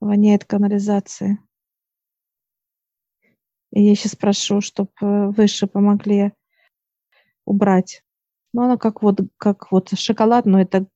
Воняет 0.00 0.44
канализацией. 0.44 1.38
И 3.72 3.82
я 3.82 3.94
сейчас 3.94 4.16
прошу, 4.16 4.60
чтобы 4.60 4.90
э, 5.00 5.28
выше 5.28 5.66
помогли 5.66 6.32
убрать. 7.44 8.04
Ну, 8.52 8.62
оно 8.62 8.76
как 8.76 9.02
вот, 9.02 9.20
как 9.38 9.72
вот 9.72 9.90
шоколад, 9.98 10.44
но 10.44 10.60
это 10.60 10.86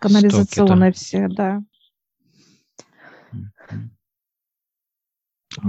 канализационное 0.00 0.92
все, 0.92 1.28
да. 1.28 1.62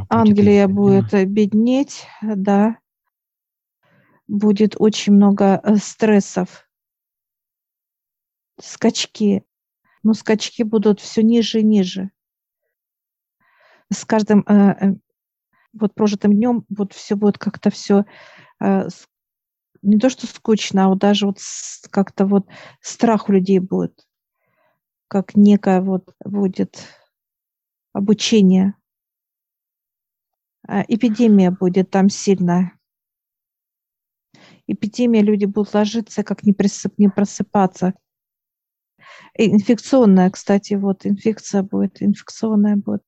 Англия 0.09 0.67
будет 0.67 1.13
э, 1.13 1.25
беднеть, 1.25 2.05
да. 2.21 2.77
Будет 4.27 4.75
очень 4.79 5.13
много 5.13 5.59
э, 5.63 5.75
стрессов. 5.77 6.67
Скачки. 8.59 9.43
Но 10.03 10.13
скачки 10.13 10.63
будут 10.63 10.99
все 10.99 11.23
ниже 11.23 11.59
и 11.59 11.63
ниже. 11.63 12.11
С 13.91 14.05
каждым 14.05 14.41
э, 14.47 14.95
вот 15.73 15.93
прожитым 15.93 16.33
днем 16.33 16.65
вот 16.69 16.93
все 16.93 17.15
будет 17.15 17.37
как-то 17.37 17.69
все 17.69 18.05
не 19.81 19.99
то 19.99 20.09
что 20.09 20.25
скучно, 20.27 20.85
а 20.85 20.87
вот 20.87 20.99
даже 20.99 21.25
вот 21.25 21.39
как-то 21.91 22.25
вот 22.25 22.47
страх 22.79 23.27
у 23.27 23.33
людей 23.33 23.59
будет, 23.59 24.07
как 25.09 25.35
некое 25.35 25.81
вот 25.81 26.15
будет 26.23 26.87
обучение 27.91 28.75
эпидемия 30.67 31.51
будет 31.51 31.89
там 31.89 32.09
сильная. 32.09 32.77
Эпидемия, 34.67 35.21
люди 35.21 35.45
будут 35.45 35.73
ложиться, 35.73 36.23
как 36.23 36.43
не, 36.43 36.53
присып, 36.53 36.97
не 36.97 37.09
просыпаться. 37.09 37.93
Инфекционная, 39.37 40.29
кстати, 40.29 40.75
вот 40.75 41.05
инфекция 41.05 41.63
будет, 41.63 42.01
инфекционная 42.01 42.77
будет. 42.77 43.03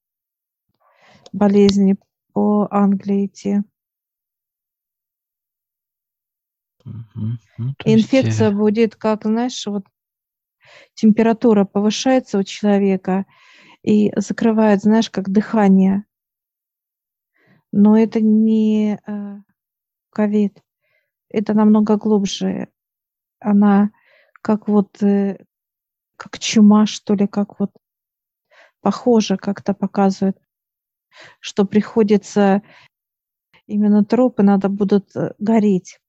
Болезни 1.32 1.98
по 2.34 2.68
Англии 2.72 3.28
идти. 3.28 3.62
Угу. 6.84 7.38
Ну, 7.58 7.74
Инфекция 7.86 8.48
есть... 8.48 8.58
будет, 8.58 8.96
как, 8.96 9.24
знаешь, 9.24 9.65
вот 9.65 9.86
температура 10.94 11.65
повышается 11.65 12.38
у 12.38 12.44
человека 12.44 13.26
и 13.82 14.12
закрывает, 14.18 14.82
знаешь, 14.82 15.10
как 15.10 15.30
дыхание 15.30 16.06
но 17.75 17.97
это 17.97 18.21
не 18.21 19.01
э, 19.05 19.35
ковид. 20.09 20.63
Это 21.27 21.53
намного 21.53 21.97
глубже. 21.97 22.69
Она 23.39 23.91
как 24.41 24.69
вот, 24.69 25.03
э, 25.03 25.43
как 26.15 26.39
чума, 26.39 26.85
что 26.85 27.15
ли, 27.15 27.27
как 27.27 27.59
вот 27.59 27.71
похоже 28.79 29.35
как-то 29.35 29.73
показывает, 29.73 30.38
что 31.41 31.65
приходится 31.65 32.63
именно 33.67 34.05
тропы 34.05 34.41
надо 34.41 34.69
будут 34.69 35.13
э, 35.13 35.33
гореть, 35.38 35.99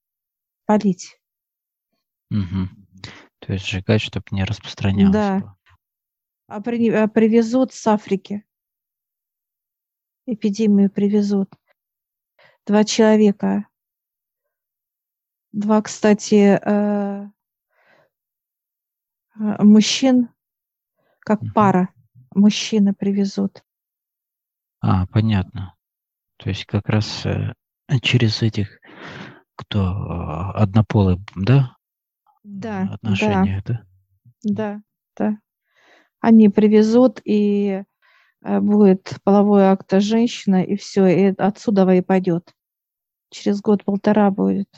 палить. 0.66 1.18
Угу. 2.31 2.68
То 3.40 3.52
есть 3.52 3.66
сжигать, 3.66 4.02
чтобы 4.02 4.26
не 4.31 4.44
распространялось. 4.44 5.12
Да. 5.12 5.57
А, 6.46 6.61
при, 6.61 6.90
а 6.90 7.09
привезут 7.09 7.72
с 7.72 7.85
Африки 7.88 8.46
эпидемию 10.27 10.91
привезут. 10.91 11.51
Два 12.67 12.85
человека. 12.85 13.67
Два, 15.53 15.81
кстати, 15.81 16.59
э, 16.62 17.31
э, 19.39 19.65
мужчин, 19.65 20.29
как 21.21 21.41
пара, 21.55 21.89
мужчины 22.35 22.93
привезут. 22.93 23.62
А, 24.81 25.07
понятно. 25.07 25.75
То 26.37 26.51
есть 26.51 26.67
как 26.67 26.89
раз 26.89 27.25
э, 27.25 27.55
через 28.03 28.43
этих, 28.43 28.81
кто 29.55 30.53
однополый, 30.55 31.19
да? 31.35 31.77
Да. 32.43 32.83
Отношения, 32.93 33.62
да? 33.65 33.85
Да, 34.43 34.83
да. 35.17 35.39
Они 36.21 36.49
привезут 36.49 37.21
и 37.25 37.85
будет 38.61 39.19
половой 39.25 39.65
акт 39.65 39.93
женщины, 40.01 40.65
и 40.65 40.77
все, 40.77 41.07
и 41.07 41.35
отсюда 41.37 41.91
и 41.93 42.01
пойдет. 42.01 42.55
Через 43.31 43.61
год-полтора 43.61 44.31
будет. 44.31 44.69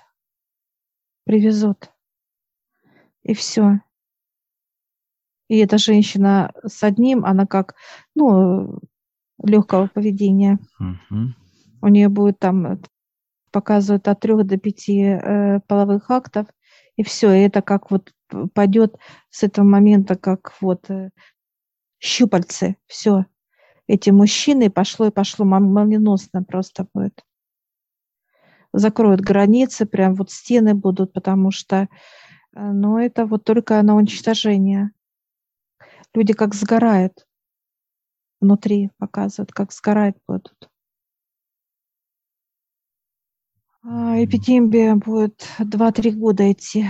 Привезут. 1.25 1.91
И 3.23 3.35
все. 3.35 3.81
И 5.49 5.59
эта 5.59 5.79
женщина 5.79 6.53
с 6.65 6.83
одним, 6.83 7.25
она 7.25 7.47
как, 7.47 7.75
ну, 8.15 8.81
легкого 9.43 9.89
поведения. 9.89 10.59
Угу. 10.79 11.35
У 11.83 11.89
нее 11.89 12.09
будет 12.09 12.39
там 12.39 12.81
показывают 13.51 14.09
от 14.09 14.21
трех 14.21 14.47
до 14.47 14.59
пяти 14.59 15.01
э, 15.03 15.61
половых 15.67 16.11
актов, 16.11 16.47
и 16.97 17.03
все, 17.03 17.33
и 17.33 17.41
это 17.41 17.63
как 17.63 17.91
вот 17.91 18.13
пойдет 18.53 18.97
с 19.31 19.43
этого 19.43 19.65
момента, 19.65 20.17
как 20.17 20.55
вот 20.61 20.91
э, 20.91 21.11
щупальцы, 21.99 22.77
все. 22.87 23.25
Эти 23.88 24.11
мужчины 24.11 24.70
пошло 24.70 25.07
и 25.07 25.11
пошло, 25.11 25.46
молниеносно 25.46 26.44
просто 26.44 26.87
будет. 26.92 27.24
Закроют 28.74 29.22
границы, 29.22 29.87
прям 29.87 30.14
вот 30.14 30.31
стены 30.31 30.74
будут, 30.74 31.14
потому 31.14 31.51
что, 31.51 31.88
ну, 32.53 32.98
это 32.98 33.24
вот 33.24 33.44
только 33.44 33.83
на 33.83 33.96
уничтожение. 33.96 34.90
Люди 36.14 36.35
как 36.35 36.55
сгорают 36.55 37.27
внутри, 38.40 38.90
показывают, 38.98 39.53
как 39.53 39.72
сгорать 39.72 40.16
будут. 40.29 40.70
А, 43.83 44.22
эпидемия 44.22 44.96
будет 44.96 45.48
2-3 45.59 46.11
года 46.11 46.53
идти. 46.53 46.87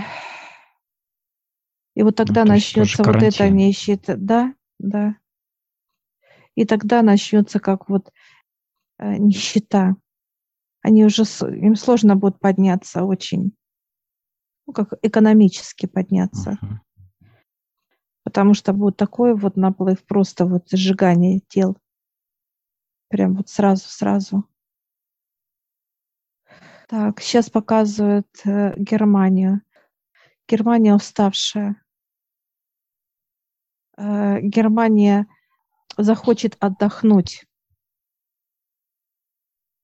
И 1.95 2.03
вот 2.03 2.17
ну, 2.19 2.25
тогда 2.25 2.43
ну, 2.43 2.51
начнется 2.51 3.03
вот 3.03 3.23
это 3.23 3.49
нищета. 3.49 4.15
Да, 4.17 4.53
да. 4.79 5.15
И 6.59 6.65
тогда 6.65 7.01
начнется 7.03 7.61
как 7.61 7.87
вот 7.87 8.11
э, 8.97 9.15
нищета. 9.15 9.95
Они 10.81 11.05
уже, 11.05 11.23
им 11.23 11.77
сложно 11.77 12.17
будет 12.17 12.37
подняться 12.37 13.05
очень, 13.05 13.55
ну, 14.67 14.73
как 14.73 14.91
экономически 15.01 15.85
подняться. 15.85 16.59
Uh-huh. 16.61 17.27
Потому 18.25 18.53
что 18.55 18.73
будет 18.73 18.97
такой 18.97 19.35
вот 19.35 19.55
наплыв, 19.55 20.05
просто 20.05 20.45
вот 20.45 20.69
сжигание 20.69 21.39
тел. 21.47 21.77
Прям 23.07 23.35
вот 23.35 23.47
сразу-сразу. 23.47 24.43
Так, 26.89 27.21
сейчас 27.21 27.49
показывают 27.49 28.27
э, 28.43 28.73
Германию. 28.75 29.61
Германия 30.45 30.93
уставшая. 30.93 31.81
Э, 33.95 34.41
Германия 34.41 35.25
захочет 35.97 36.55
отдохнуть. 36.59 37.45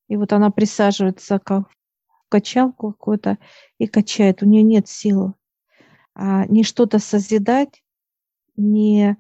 И 0.08 0.18
вот 0.18 0.34
она 0.34 0.52
присаживается 0.52 1.40
как 1.40 1.70
в 1.70 2.30
качалку 2.30 2.92
какую-то 2.92 3.38
и 3.78 3.88
качает. 3.88 4.44
У 4.44 4.46
нее 4.46 4.64
нет 4.64 4.88
сил 4.88 5.36
а, 6.14 6.46
ни 6.46 6.64
что-то 6.64 7.00
созидать, 7.00 7.84
ни 8.56 9.18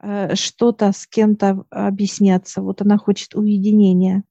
э, 0.00 0.34
что-то 0.34 0.92
с 0.92 1.06
кем-то 1.06 1.64
объясняться. 1.70 2.62
Вот 2.62 2.82
она 2.82 2.98
хочет 2.98 3.34
уединения. 3.34 4.24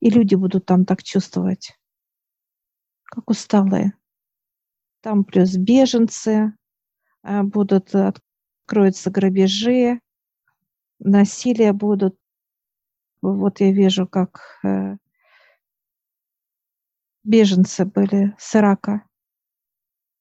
И 0.00 0.10
люди 0.10 0.34
будут 0.34 0.66
там 0.66 0.84
так 0.84 1.02
чувствовать 1.02 1.72
как 3.04 3.30
усталые. 3.30 3.94
Там 5.00 5.24
плюс 5.24 5.56
беженцы, 5.56 6.52
а, 7.22 7.44
будут, 7.44 7.94
откроются 7.94 9.10
грабежи, 9.10 10.00
насилие 10.98 11.72
будут. 11.72 12.16
Вот 13.22 13.60
я 13.60 13.72
вижу, 13.72 14.06
как 14.06 14.60
э, 14.62 14.96
беженцы 17.24 17.84
были 17.84 18.34
с 18.38 18.54
Ирака. 18.54 19.02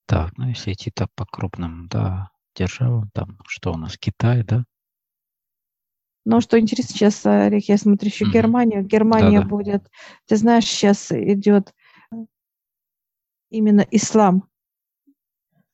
Так, 0.08 0.38
ну 0.38 0.48
если 0.50 0.74
идти 0.74 0.92
так 0.92 1.10
по 1.16 1.26
крупным, 1.26 1.88
да, 1.88 2.30
державам, 2.56 3.10
там 3.14 3.40
что 3.48 3.74
у 3.74 3.78
нас, 3.78 3.98
Китай, 3.98 4.44
да? 4.44 4.66
Но 6.26 6.42
что 6.42 6.60
интересно 6.60 6.96
сейчас, 6.96 7.24
Олег, 7.26 7.66
я 7.66 7.78
смотрю 7.78 8.10
еще 8.10 8.26
mm-hmm. 8.26 8.32
Германию. 8.32 8.84
Германия 8.84 9.40
Да-да. 9.40 9.50
будет, 9.50 9.92
ты 10.26 10.38
знаешь, 10.38 10.66
сейчас 10.66 11.12
идет 11.12 11.74
именно 13.52 13.86
ислам. 13.92 14.48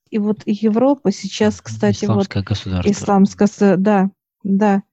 И 0.10 0.20
вот 0.20 0.44
Европа 0.46 1.12
сейчас, 1.12 1.62
кстати, 1.62 2.04
Исламское 2.04 2.44
вот 2.44 2.50
государство. 2.50 2.92
исламское, 2.92 3.78
да, 3.78 4.12
да. 4.44 4.84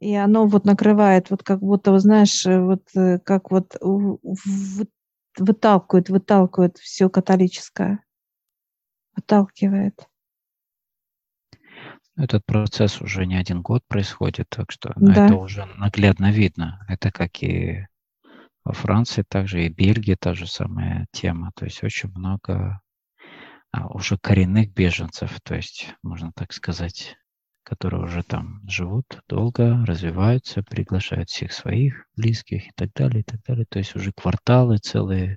И 0.00 0.14
оно 0.14 0.46
вот 0.46 0.64
накрывает, 0.64 1.30
вот 1.30 1.42
как 1.42 1.58
будто, 1.60 1.98
знаешь, 1.98 2.46
э, 2.46 2.60
вот 2.60 2.88
э, 2.94 3.18
как 3.18 3.50
вот 3.50 3.76
выталкивает, 5.36 6.08
выталкивает 6.08 6.78
все 6.78 7.08
католическое. 7.08 8.04
Выталкивает. 9.16 10.08
Этот 12.16 12.44
процесс 12.46 13.00
уже 13.00 13.26
не 13.26 13.36
один 13.36 13.62
год 13.62 13.82
происходит, 13.86 14.48
так 14.48 14.72
что 14.72 14.92
ну, 14.96 15.12
да. 15.12 15.26
это 15.26 15.36
уже 15.36 15.66
наглядно 15.76 16.32
видно. 16.32 16.84
Это 16.88 17.12
как 17.12 17.42
и 17.42 17.86
во 18.64 18.72
Франции 18.72 19.24
также 19.26 19.64
и 19.64 19.68
Бельгии 19.68 20.16
та 20.18 20.34
же 20.34 20.46
самая 20.46 21.06
тема. 21.12 21.52
То 21.54 21.64
есть 21.64 21.82
очень 21.82 22.10
много 22.10 22.80
а, 23.70 23.86
уже 23.88 24.18
коренных 24.18 24.72
беженцев, 24.72 25.40
то 25.42 25.54
есть, 25.54 25.94
можно 26.02 26.32
так 26.34 26.52
сказать, 26.52 27.16
которые 27.68 28.02
уже 28.04 28.22
там 28.22 28.62
живут 28.66 29.20
долго, 29.28 29.84
развиваются, 29.84 30.62
приглашают 30.62 31.28
всех 31.28 31.52
своих 31.52 32.06
близких 32.16 32.68
и 32.68 32.70
так 32.74 32.94
далее, 32.94 33.20
и 33.20 33.24
так 33.24 33.42
далее. 33.42 33.66
То 33.68 33.78
есть 33.78 33.94
уже 33.94 34.10
кварталы 34.12 34.78
целые, 34.78 35.36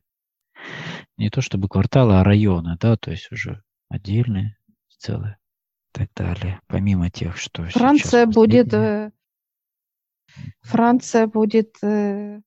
не 1.17 1.29
то 1.29 1.41
чтобы 1.41 1.67
кварталы, 1.67 2.21
а 2.21 2.23
районы, 2.23 2.77
да, 2.79 2.95
то 2.95 3.11
есть 3.11 3.29
уже 3.33 3.61
отдельные 3.89 4.57
целые 4.97 5.37
и 5.89 5.99
так 5.99 6.09
далее. 6.15 6.61
Помимо 6.67 7.09
тех, 7.09 7.35
что 7.35 7.65
Франция 7.65 8.25
будет, 8.25 8.73
э, 8.73 9.11
Франция 10.61 11.27
будет 11.27 11.83
э, 11.83 12.39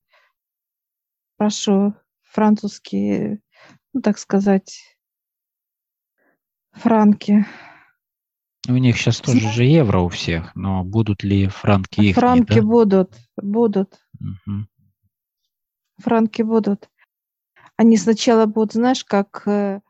прошу 1.37 1.95
французские, 2.23 3.41
ну, 3.93 4.01
так 4.01 4.17
сказать, 4.17 4.97
франки. 6.73 7.45
У 8.69 8.77
них 8.77 8.97
сейчас 8.97 9.21
тоже 9.21 9.51
же 9.51 9.65
евро 9.65 10.01
у 10.01 10.09
всех, 10.09 10.55
но 10.55 10.85
будут 10.85 11.23
ли 11.23 11.49
франки 11.49 12.01
их? 12.01 12.17
Франки 12.17 12.61
да? 12.61 12.63
будут, 12.63 13.13
будут. 13.37 14.01
Угу. 14.21 14.67
Франки 15.99 16.43
будут. 16.43 16.89
Они 17.77 17.97
сначала 17.97 18.47
будут, 18.47 18.73
знаешь, 18.73 19.05
как 19.05 19.43
э, 19.47 19.81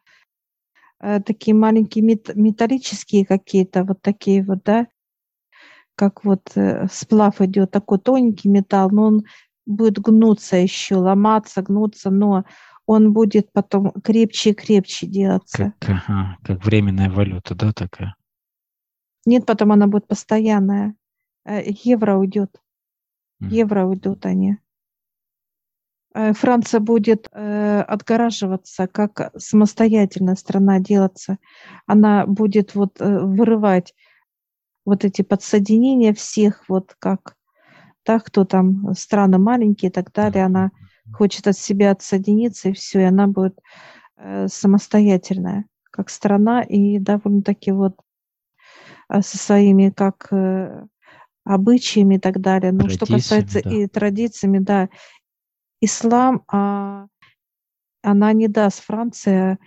э, 1.00 1.20
такие 1.20 1.54
маленькие 1.54 2.04
мет, 2.04 2.34
металлические 2.34 3.24
какие-то, 3.26 3.84
вот 3.84 4.02
такие 4.02 4.42
вот, 4.42 4.64
да, 4.64 4.88
как 5.94 6.24
вот 6.24 6.50
э, 6.56 6.86
сплав 6.90 7.40
идет, 7.40 7.70
такой 7.70 7.98
тоненький 7.98 8.48
металл, 8.48 8.90
но 8.90 9.02
он 9.04 9.24
будет 9.66 9.98
гнуться 10.00 10.56
еще, 10.56 10.96
ломаться, 10.96 11.62
гнуться, 11.62 12.10
но 12.10 12.44
он 12.86 13.12
будет 13.12 13.52
потом 13.52 13.92
крепче 14.02 14.50
и 14.50 14.54
крепче 14.54 15.06
делаться. 15.06 15.74
Как, 15.78 15.90
ага, 15.90 16.36
как 16.42 16.64
временная 16.64 17.10
валюта, 17.10 17.54
да, 17.54 17.72
такая? 17.72 18.14
Нет, 19.26 19.46
потом 19.46 19.72
она 19.72 19.86
будет 19.86 20.06
постоянная. 20.06 20.94
Э, 21.44 21.62
евро 21.66 22.16
уйдет. 22.16 22.60
Евро 23.40 23.84
уйдут 23.84 24.26
они. 24.26 24.58
Э, 26.14 26.32
Франция 26.32 26.80
будет 26.80 27.28
э, 27.32 27.80
отгораживаться, 27.80 28.86
как 28.86 29.32
самостоятельная 29.36 30.36
страна 30.36 30.78
делаться. 30.78 31.38
Она 31.86 32.26
будет 32.26 32.74
вот 32.74 33.00
э, 33.00 33.20
вырывать 33.20 33.94
вот 34.84 35.04
эти 35.04 35.22
подсоединения 35.22 36.12
всех, 36.12 36.68
вот 36.68 36.94
как 36.98 37.36
да, 38.04 38.20
кто 38.20 38.44
там, 38.44 38.94
страны 38.94 39.38
маленькие 39.38 39.90
и 39.90 39.92
так 39.92 40.12
далее, 40.12 40.44
она 40.44 40.70
хочет 41.12 41.46
от 41.46 41.56
себя 41.56 41.90
отсоединиться, 41.90 42.68
и 42.68 42.72
все, 42.72 43.00
и 43.00 43.04
она 43.04 43.26
будет 43.26 43.58
э, 44.16 44.46
самостоятельная, 44.48 45.64
как 45.90 46.10
страна, 46.10 46.62
и 46.62 46.98
довольно-таки 46.98 47.72
вот 47.72 47.96
со 49.10 49.38
своими 49.38 49.90
как 49.90 50.28
э, 50.30 50.86
обычаями 51.44 52.16
и 52.16 52.18
так 52.18 52.40
далее. 52.40 52.72
Но 52.72 52.88
что 52.88 53.06
касается 53.06 53.62
да. 53.62 53.70
и 53.70 53.86
традициями, 53.86 54.58
да, 54.58 54.88
ислам, 55.80 56.42
а, 56.48 57.06
она 58.02 58.32
не 58.32 58.48
даст 58.48 58.82
Франция 58.82 59.58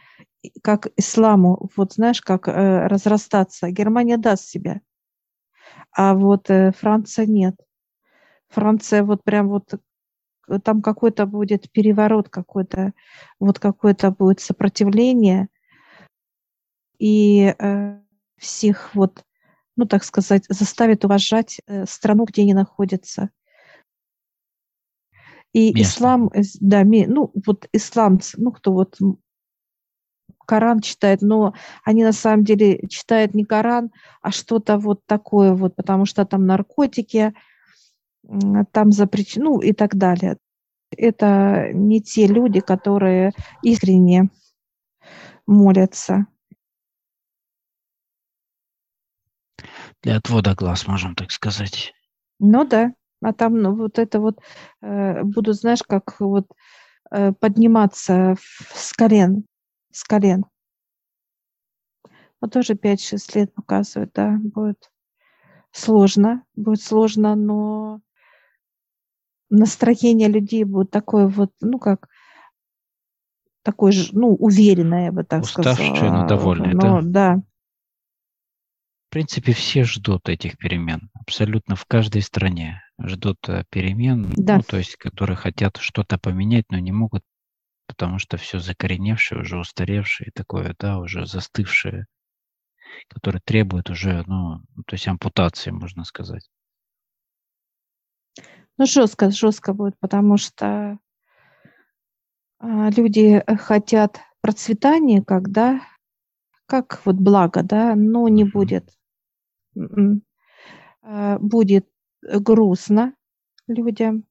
как 0.61 0.87
исламу, 0.95 1.69
вот 1.75 1.93
знаешь, 1.93 2.21
как 2.21 2.47
э, 2.47 2.87
разрастаться. 2.87 3.69
Германия 3.69 4.17
даст 4.17 4.47
себя, 4.47 4.81
а 5.91 6.13
вот 6.13 6.49
э, 6.49 6.71
Франция 6.71 7.25
нет. 7.25 7.55
Франция 8.49 9.03
вот 9.03 9.23
прям 9.23 9.49
вот 9.49 9.73
э, 9.73 10.59
там 10.63 10.81
какой-то 10.81 11.25
будет 11.25 11.71
переворот 11.71 12.29
какой-то, 12.29 12.93
вот 13.39 13.59
какое-то 13.59 14.11
будет 14.11 14.39
сопротивление, 14.39 15.49
и 16.99 17.53
э, 17.57 17.99
всех 18.37 18.95
вот, 18.95 19.23
ну 19.77 19.85
так 19.85 20.03
сказать, 20.03 20.45
заставит 20.49 21.05
уважать 21.05 21.61
э, 21.67 21.85
страну, 21.85 22.25
где 22.25 22.41
они 22.41 22.53
находятся. 22.53 23.29
И 25.53 25.73
Место. 25.73 25.81
ислам, 25.81 26.27
э, 26.33 26.41
да, 26.59 26.83
ну 26.83 27.31
вот 27.45 27.67
исламцы, 27.71 28.35
ну 28.39 28.51
кто 28.51 28.73
вот 28.73 28.97
Коран 30.45 30.79
читает, 30.79 31.21
но 31.21 31.53
они 31.83 32.03
на 32.03 32.13
самом 32.13 32.43
деле 32.43 32.87
читают 32.87 33.33
не 33.33 33.43
Коран, 33.45 33.91
а 34.21 34.31
что-то 34.31 34.77
вот 34.77 35.01
такое 35.05 35.53
вот, 35.53 35.75
потому 35.75 36.05
что 36.05 36.25
там 36.25 36.45
наркотики, 36.45 37.33
там 38.71 38.91
запрещено, 38.91 39.51
ну 39.51 39.59
и 39.61 39.73
так 39.73 39.95
далее. 39.95 40.37
это 40.95 41.69
не 41.73 42.01
те 42.01 42.27
люди, 42.27 42.61
которые 42.61 43.33
искренне 43.61 44.29
молятся. 45.45 46.27
Для 50.07 50.15
отвода 50.15 50.55
глаз, 50.55 50.87
можем 50.87 51.15
так 51.15 51.31
сказать. 51.31 51.93
Ну 52.39 52.63
да, 52.63 52.93
а 53.21 53.33
там 53.33 53.61
ну, 53.61 53.75
вот 53.75 53.99
это 53.99 54.21
вот 54.21 54.39
э, 54.81 55.21
будут, 55.23 55.57
знаешь, 55.57 55.83
как 55.85 56.21
вот 56.21 56.47
э, 57.11 57.33
подниматься 57.33 58.37
с 58.73 58.93
колен, 58.93 59.43
с 59.91 60.05
колен. 60.05 60.45
Вот 62.39 62.53
тоже 62.53 62.75
5-6 62.75 63.35
лет 63.35 63.53
показывают, 63.53 64.11
да, 64.15 64.37
будет 64.41 64.89
сложно, 65.71 66.45
будет 66.55 66.81
сложно, 66.81 67.35
но 67.35 67.99
настроение 69.49 70.29
людей 70.29 70.63
будет 70.63 70.89
такое 70.89 71.27
вот, 71.27 71.51
ну 71.59 71.79
как, 71.79 72.07
такое 73.61 73.91
же, 73.91 74.17
ну, 74.17 74.35
уверенное, 74.35 75.07
я 75.07 75.11
бы 75.11 75.25
так 75.25 75.43
Уставшие, 75.43 75.85
сказала. 75.85 76.21
но 76.21 76.27
довольные, 76.29 76.73
но, 76.73 77.01
да? 77.01 77.35
Да. 77.35 77.41
В 79.07 79.09
принципе, 79.09 79.53
все 79.53 79.85
ждут 79.85 80.27
этих 80.27 80.57
перемен. 80.57 81.09
Абсолютно 81.13 81.77
в 81.77 81.85
каждой 81.85 82.21
стране 82.21 82.81
ждут 82.99 83.37
э, 83.47 83.63
перемен, 83.69 84.33
Да. 84.35 84.57
ну, 84.57 84.63
то 84.63 84.77
есть, 84.77 84.97
которые 84.97 85.37
хотят 85.37 85.77
что-то 85.77 86.17
поменять, 86.17 86.65
но 86.69 86.77
не 86.79 86.91
могут, 86.91 87.23
потому 87.87 88.19
что 88.19 88.35
все 88.35 88.59
закореневшее, 88.59 89.41
уже 89.41 89.57
устаревшее, 89.57 90.31
такое, 90.35 90.75
да, 90.77 90.99
уже 90.99 91.25
застывшее, 91.25 92.05
которое 93.07 93.39
требует 93.39 93.89
уже, 93.89 94.25
ну, 94.27 94.59
то 94.85 94.95
есть 94.95 95.07
ампутации, 95.07 95.71
можно 95.71 96.03
сказать. 96.03 96.49
Ну, 98.77 98.85
жестко, 98.85 99.31
жестко 99.31 99.73
будет, 99.73 99.97
потому 99.99 100.37
что 100.37 100.99
а, 102.59 102.89
люди 102.89 103.41
э, 103.45 103.55
хотят 103.55 104.19
процветания, 104.41 105.23
когда 105.23 105.81
как 106.67 107.01
вот 107.05 107.15
благо, 107.15 107.63
да, 107.63 107.95
но 107.95 108.27
не 108.27 108.43
будет. 108.43 108.91
М-м. 109.75 110.23
А, 111.03 111.39
Будет 111.39 111.87
грустно 112.23 113.15
людям, 113.67 114.25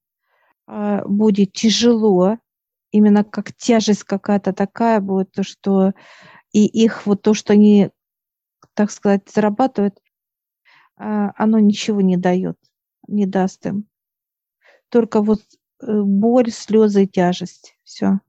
а, 0.66 1.04
будет 1.06 1.52
тяжело, 1.54 2.38
именно 2.92 3.24
как 3.24 3.54
тяжесть 3.54 4.04
какая-то 4.04 4.52
такая 4.54 5.00
будет, 5.00 5.32
то, 5.32 5.42
что 5.44 5.92
и 6.52 6.66
их 6.66 7.06
вот 7.06 7.22
то, 7.22 7.34
что 7.34 7.54
они, 7.54 7.90
так 8.74 8.90
сказать, 8.92 9.30
зарабатывают, 9.34 9.98
а, 10.98 11.32
оно 11.36 11.58
ничего 11.60 12.00
не 12.02 12.16
дает, 12.18 12.58
не 13.08 13.26
даст 13.26 13.66
им. 13.66 13.86
Только 14.92 15.20
вот 15.20 15.40
э, 15.82 16.00
боль, 16.02 16.50
слезы 16.50 17.04
и 17.04 17.08
тяжесть. 17.08 17.76
Все. 17.84 18.20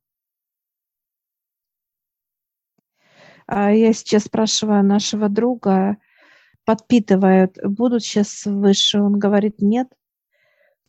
Я 3.50 3.94
сейчас 3.94 4.24
спрашиваю 4.24 4.84
нашего 4.84 5.30
друга, 5.30 5.98
подпитывают, 6.66 7.58
будут 7.64 8.04
сейчас 8.04 8.46
выше? 8.46 9.00
Он 9.02 9.18
говорит, 9.18 9.62
нет. 9.62 9.88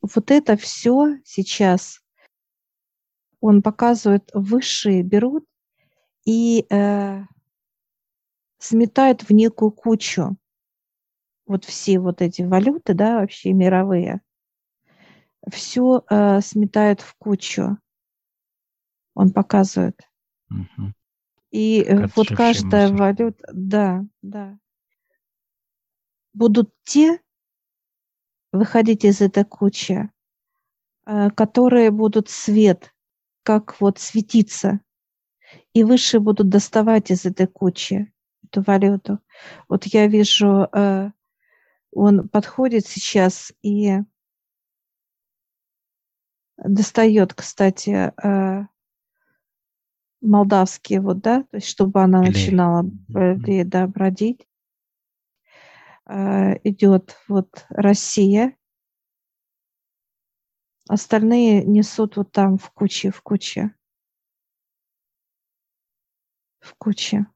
Вот 0.00 0.30
это 0.30 0.56
все 0.56 1.16
сейчас 1.24 2.00
он 3.40 3.62
показывает, 3.62 4.30
высшие 4.34 5.02
берут 5.02 5.44
и 6.24 6.66
э, 6.70 7.22
сметают 8.58 9.22
в 9.22 9.30
некую 9.30 9.70
кучу. 9.70 10.36
Вот 11.46 11.64
все 11.64 11.98
вот 11.98 12.20
эти 12.20 12.42
валюты, 12.42 12.94
да, 12.94 13.20
вообще 13.20 13.52
мировые, 13.52 14.20
все 15.50 16.04
э, 16.10 16.40
сметают 16.40 17.00
в 17.00 17.14
кучу. 17.16 17.78
Он 19.14 19.32
показывает. 19.32 20.00
Мгм. 20.48 20.94
И 21.50 21.80
э, 21.80 22.02
Как 22.02 22.16
вот 22.16 22.28
каждая 22.28 22.88
мусор. 22.88 23.06
валюта, 23.06 23.48
да, 23.52 24.04
да. 24.22 24.58
Будут 26.34 26.72
те 26.84 27.20
выходить 28.52 29.04
из 29.04 29.20
этой 29.20 29.44
кучи, 29.44 30.10
э, 31.06 31.30
которые 31.30 31.90
будут 31.90 32.28
свет, 32.28 32.94
как 33.42 33.80
вот 33.80 33.98
светиться, 33.98 34.80
и 35.72 35.84
выше 35.84 36.20
будут 36.20 36.48
доставать 36.48 37.10
из 37.10 37.24
этой 37.24 37.46
кучи 37.46 38.12
эту 38.44 38.62
валюту. 38.62 39.18
Вот 39.68 39.84
я 39.86 40.06
вижу, 40.06 40.68
э, 40.72 41.10
он 41.92 42.28
подходит 42.28 42.86
сейчас 42.86 43.52
и 43.62 43.98
достает, 46.56 47.34
кстати, 47.34 48.12
э, 48.22 48.66
молдавские, 50.20 51.00
вот, 51.00 51.20
да, 51.20 51.42
то 51.42 51.56
есть 51.56 51.68
чтобы 51.68 52.02
она 52.02 52.22
Лей. 52.22 52.30
начинала 52.30 52.90
лей, 53.08 53.64
да, 53.64 53.86
бродить. 53.86 54.46
Э, 56.06 56.56
идет 56.64 57.16
вот 57.28 57.66
Россия, 57.68 58.56
остальные 60.88 61.64
несут 61.64 62.16
вот 62.16 62.32
там 62.32 62.58
в 62.58 62.70
куче, 62.70 63.10
в 63.10 63.22
куче, 63.22 63.74
в 66.60 66.74
куче. 66.76 67.26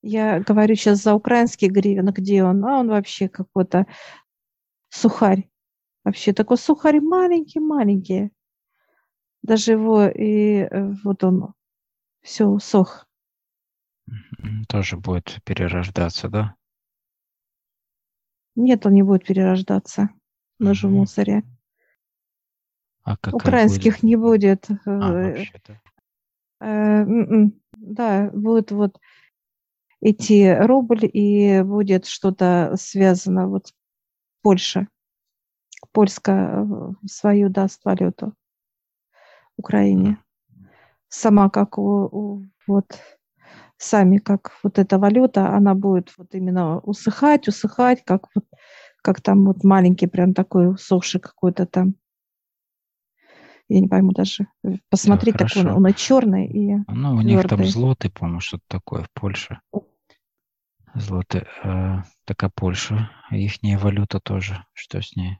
Я 0.00 0.38
говорю 0.40 0.76
сейчас 0.76 1.02
за 1.02 1.14
украинский 1.14 1.68
гривен, 1.68 2.06
где 2.12 2.44
он? 2.44 2.64
А 2.64 2.78
он 2.78 2.88
вообще 2.88 3.28
какой-то 3.28 3.86
сухарь. 4.90 5.50
Вообще 6.04 6.32
такой 6.32 6.56
сухарь 6.56 7.00
маленький-маленький. 7.00 8.30
Даже 9.42 9.72
его 9.72 10.06
и 10.06 10.60
э, 10.60 10.92
вот 11.04 11.24
он 11.24 11.52
все 12.28 12.44
усох. 12.44 13.06
Тоже 14.68 14.96
будет 14.98 15.42
перерождаться, 15.44 16.28
да? 16.28 16.54
Нет, 18.54 18.84
он 18.84 18.92
не 18.92 19.02
будет 19.02 19.26
перерождаться. 19.26 20.10
Же 20.60 20.88
в 20.88 20.90
мусоре. 20.90 21.42
А 23.02 23.16
Украинских 23.32 23.94
будет? 23.94 24.02
не 24.02 24.16
будет. 24.16 24.66
А, 24.84 25.12
э, 25.12 25.32
вообще-то. 25.38 25.80
э, 26.60 26.66
м-м. 26.66 27.60
Да, 27.72 28.30
будет 28.34 28.72
вот 28.72 29.00
идти 30.02 30.52
рубль, 30.52 31.08
и 31.10 31.62
будет 31.62 32.04
что-то 32.06 32.74
связано. 32.76 33.48
Вот 33.48 33.72
Польша. 34.42 34.88
Польска 35.92 36.66
э, 36.66 37.06
свою 37.06 37.48
даст 37.48 37.84
валюту 37.84 38.34
Украине. 39.56 40.18
Сама 41.08 41.48
как 41.50 41.78
вот 41.78 43.00
сами 43.78 44.18
как 44.18 44.52
вот 44.62 44.78
эта 44.78 44.98
валюта, 44.98 45.54
она 45.54 45.74
будет 45.74 46.12
вот 46.18 46.34
именно 46.34 46.80
усыхать, 46.80 47.48
усыхать, 47.48 48.04
как 48.04 48.28
вот 48.34 48.44
как 49.02 49.20
там 49.20 49.46
вот 49.46 49.64
маленький 49.64 50.06
прям 50.06 50.34
такой 50.34 50.70
усохший 50.70 51.20
какой-то 51.20 51.66
там. 51.66 51.94
Я 53.68 53.80
не 53.80 53.88
пойму 53.88 54.12
даже. 54.12 54.48
Посмотреть 54.88 55.34
такой, 55.34 55.62
хорошо. 55.62 55.76
он 55.76 55.86
и 55.86 55.94
черный, 55.94 56.46
и 56.46 56.76
Ну, 56.88 57.14
у 57.14 57.20
них 57.20 57.46
там 57.46 57.64
злоты, 57.64 58.10
по-моему, 58.10 58.40
что-то 58.40 58.64
такое 58.66 59.02
в 59.02 59.10
Польше. 59.12 59.60
Злоты. 60.94 61.46
э, 61.62 62.02
так 62.24 62.42
а 62.42 62.48
Польша, 62.48 63.10
ихняя 63.30 63.78
валюта 63.78 64.20
тоже. 64.20 64.64
Что 64.72 65.02
с 65.02 65.14
ней? 65.16 65.36
а, 65.36 65.38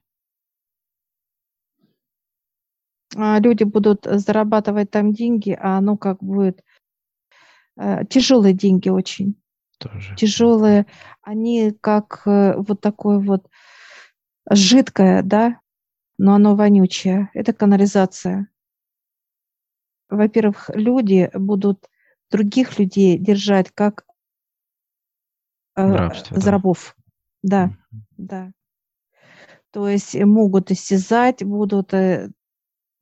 люди 3.16 3.64
будут 3.64 4.04
зарабатывать 4.04 4.90
там 4.90 5.12
деньги, 5.12 5.56
а 5.60 5.78
оно 5.78 5.96
как 5.96 6.22
будет 6.22 6.62
э, 7.76 8.04
тяжелые 8.06 8.54
деньги 8.54 8.88
очень. 8.88 9.40
Тоже. 9.78 10.16
тяжелые, 10.16 10.86
они 11.22 11.70
как 11.80 12.22
э, 12.26 12.54
вот 12.56 12.80
такое 12.80 13.20
вот 13.20 13.48
жидкое, 14.50 15.22
да, 15.22 15.60
но 16.18 16.34
оно 16.34 16.56
вонючее. 16.56 17.30
Это 17.32 17.52
канализация. 17.52 18.48
Во-первых, 20.10 20.70
люди 20.74 21.30
будут 21.32 21.88
других 22.30 22.78
людей 22.78 23.18
держать 23.18 23.70
как 23.72 24.04
э, 25.76 25.86
В 25.86 25.96
рабстве, 25.96 26.36
за 26.36 26.44
да. 26.46 26.50
рабов. 26.50 26.96
Да, 27.42 27.66
Мгм. 27.66 28.06
да. 28.16 28.52
То 29.70 29.88
есть 29.88 30.16
могут 30.16 30.72
истязать, 30.72 31.44
будут 31.44 31.92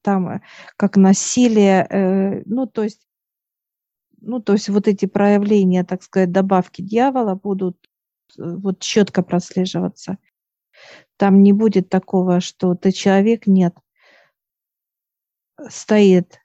там 0.06 0.28
э, 0.28 0.40
как 0.76 0.96
насилие, 0.96 1.84
э, 1.90 2.42
ну 2.46 2.66
то 2.66 2.84
есть, 2.84 3.08
ну 4.20 4.40
то 4.40 4.52
есть 4.52 4.68
вот 4.68 4.86
эти 4.86 5.06
проявления, 5.06 5.82
так 5.82 6.04
сказать, 6.04 6.30
добавки 6.30 6.80
дьявола 6.80 7.34
будут 7.34 7.76
э, 8.38 8.42
вот 8.42 8.78
четко 8.78 9.24
прослеживаться. 9.24 10.18
Там 11.16 11.42
не 11.42 11.52
будет 11.52 11.88
такого, 11.88 12.40
что 12.40 12.76
ты 12.76 12.92
человек, 12.92 13.48
нет. 13.48 13.76
Стоит 15.68 16.40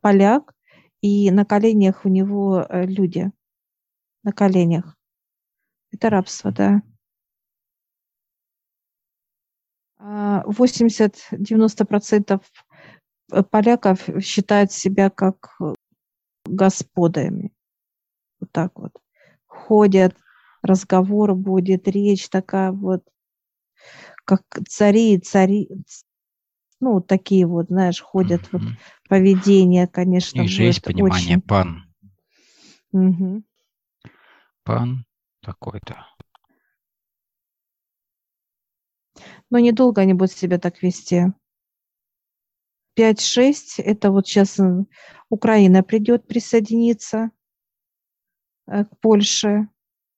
поляк, 0.00 0.54
и 1.02 1.30
на 1.30 1.44
коленях 1.44 2.04
у 2.04 2.08
него 2.08 2.66
люди. 2.70 3.30
На 4.22 4.32
коленях. 4.32 4.96
Это 5.90 6.10
рабство, 6.10 6.52
да. 6.52 6.82
А, 9.98 10.44
80-90% 10.46 12.40
поляков 13.50 14.08
считают 14.22 14.72
себя 14.72 15.10
как 15.10 15.58
господами. 16.44 17.52
Вот 18.40 18.50
так 18.52 18.78
вот. 18.78 18.92
Ходят, 19.46 20.16
разговор 20.62 21.34
будет, 21.34 21.88
речь 21.88 22.28
такая 22.28 22.72
вот, 22.72 23.02
как 24.24 24.42
цари, 24.68 25.18
цари, 25.18 25.68
ну, 26.80 27.00
такие 27.00 27.46
вот, 27.46 27.68
знаешь, 27.68 28.00
ходят 28.00 28.42
mm-hmm. 28.42 28.48
вот 28.52 28.62
поведение, 29.08 29.86
конечно. 29.86 30.42
И 30.42 30.48
же 30.48 30.64
есть 30.64 30.82
понимание, 30.82 31.36
очень... 31.36 31.40
пан. 31.40 31.82
Угу. 32.92 33.42
Пан 34.62 35.04
такой-то. 35.40 36.06
Но 39.50 39.58
недолго 39.58 40.02
они 40.02 40.12
будут 40.12 40.32
себя 40.32 40.58
так 40.58 40.82
вести. 40.82 41.32
5-6, 42.96 43.78
это 43.78 44.10
вот 44.10 44.26
сейчас 44.26 44.58
Украина 45.28 45.82
придет 45.82 46.26
присоединиться 46.26 47.30
э, 48.66 48.84
к 48.84 48.98
Польше, 49.00 49.68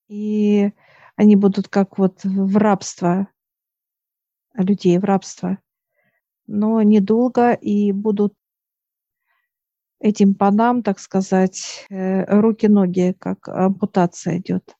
и 0.09 0.73
они 1.17 1.37
будут 1.37 1.69
как 1.69 1.99
вот 1.99 2.23
в 2.25 2.57
рабство, 2.57 3.29
людей 4.55 4.99
в 4.99 5.05
рабство. 5.05 5.59
Но 6.47 6.81
недолго 6.83 7.53
и 7.53 7.93
будут 7.93 8.35
этим 10.01 10.35
панам, 10.35 10.83
так 10.83 10.99
сказать, 11.01 11.87
э, 11.91 12.25
руки-ноги, 12.41 13.15
как 13.19 13.49
ампутация 13.49 14.39
идет 14.39 14.77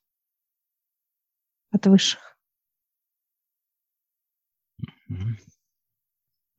от 1.71 1.85
высших. 1.85 2.37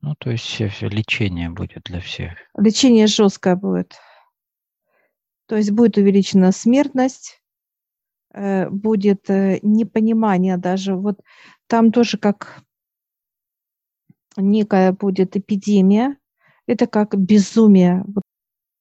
Ну, 0.01 0.15
то 0.15 0.31
есть 0.31 0.45
все, 0.45 0.67
все 0.67 0.87
лечение 0.89 1.49
будет 1.49 1.83
для 1.85 1.99
всех. 1.99 2.33
Лечение 2.57 3.07
жесткое 3.07 3.55
будет. 3.55 3.95
То 5.47 5.57
есть 5.57 5.71
будет 5.71 5.97
увеличена 5.97 6.51
смертность, 6.51 7.41
э, 8.33 8.69
будет 8.69 9.29
э, 9.29 9.59
непонимание 9.61 10.57
даже. 10.57 10.95
Вот 10.95 11.19
там 11.67 11.91
тоже 11.91 12.17
как 12.17 12.63
некая 14.37 14.91
будет 14.93 15.35
эпидемия, 15.35 16.17
это 16.65 16.87
как 16.87 17.17
безумие, 17.17 18.03
вот 18.07 18.23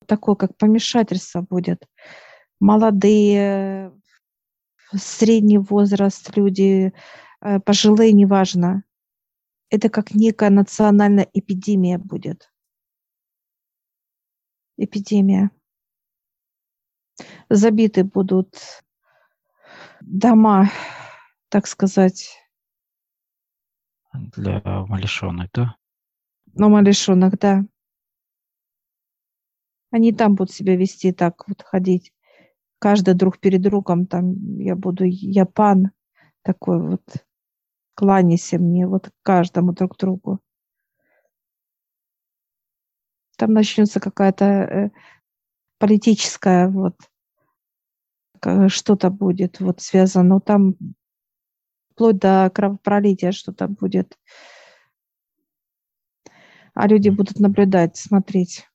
такое, 0.06 0.37
как 0.37 0.56
помешательство 0.56 1.42
будет. 1.42 1.85
Молодые, 2.61 3.92
средний 4.94 5.59
возраст, 5.59 6.37
люди, 6.37 6.92
э, 7.40 7.61
пожилые, 7.61 8.12
неважно. 8.12 8.85
Это 9.70 9.88
как 9.88 10.14
некая 10.14 10.50
национальная 10.50 11.28
эпидемия 11.33 11.96
будет. 11.96 12.52
Эпидемия. 14.76 15.50
Забиты 17.48 18.02
будут 18.02 18.56
дома, 20.00 20.70
так 21.48 21.68
сказать. 21.68 22.37
Для 24.12 24.61
умалишенных, 24.83 25.50
да? 25.52 25.76
Умалишенных, 26.54 27.38
да. 27.38 27.64
Они 29.92 30.12
там 30.12 30.35
будут 30.35 30.52
себя 30.52 30.76
вести 30.76 31.12
так, 31.12 31.46
вот 31.46 31.62
ходить. 31.62 32.12
Каждый 32.80 33.14
друг 33.14 33.38
перед 33.38 33.61
другом, 33.62 34.06
там 34.06 34.59
я 34.59 34.74
буду, 34.74 35.04
я 35.04 35.46
пан, 35.46 35.92
такой 36.42 36.80
вот, 36.80 37.02
кланяйся 38.00 38.58
мне, 38.58 38.86
вот 38.86 39.10
каждому 39.22 39.74
друг 39.74 39.98
другу. 39.98 40.40
Там 43.36 43.52
начнется 43.52 44.00
какая-то 44.00 44.44
э, 44.44 44.90
политическая 45.78 46.68
вот 46.68 46.96
что-то 48.68 49.10
будет 49.10 49.60
вот 49.60 49.82
связано, 49.82 50.36
ну 50.36 50.40
там 50.40 50.76
вплоть 51.92 52.16
до 52.16 52.50
кровопролития 52.54 53.32
что-то 53.32 53.68
будет. 53.68 54.18
А 56.72 56.88
люди 56.88 57.10
будут 57.10 57.38
наблюдать, 57.38 57.98
смотреть 57.98 58.66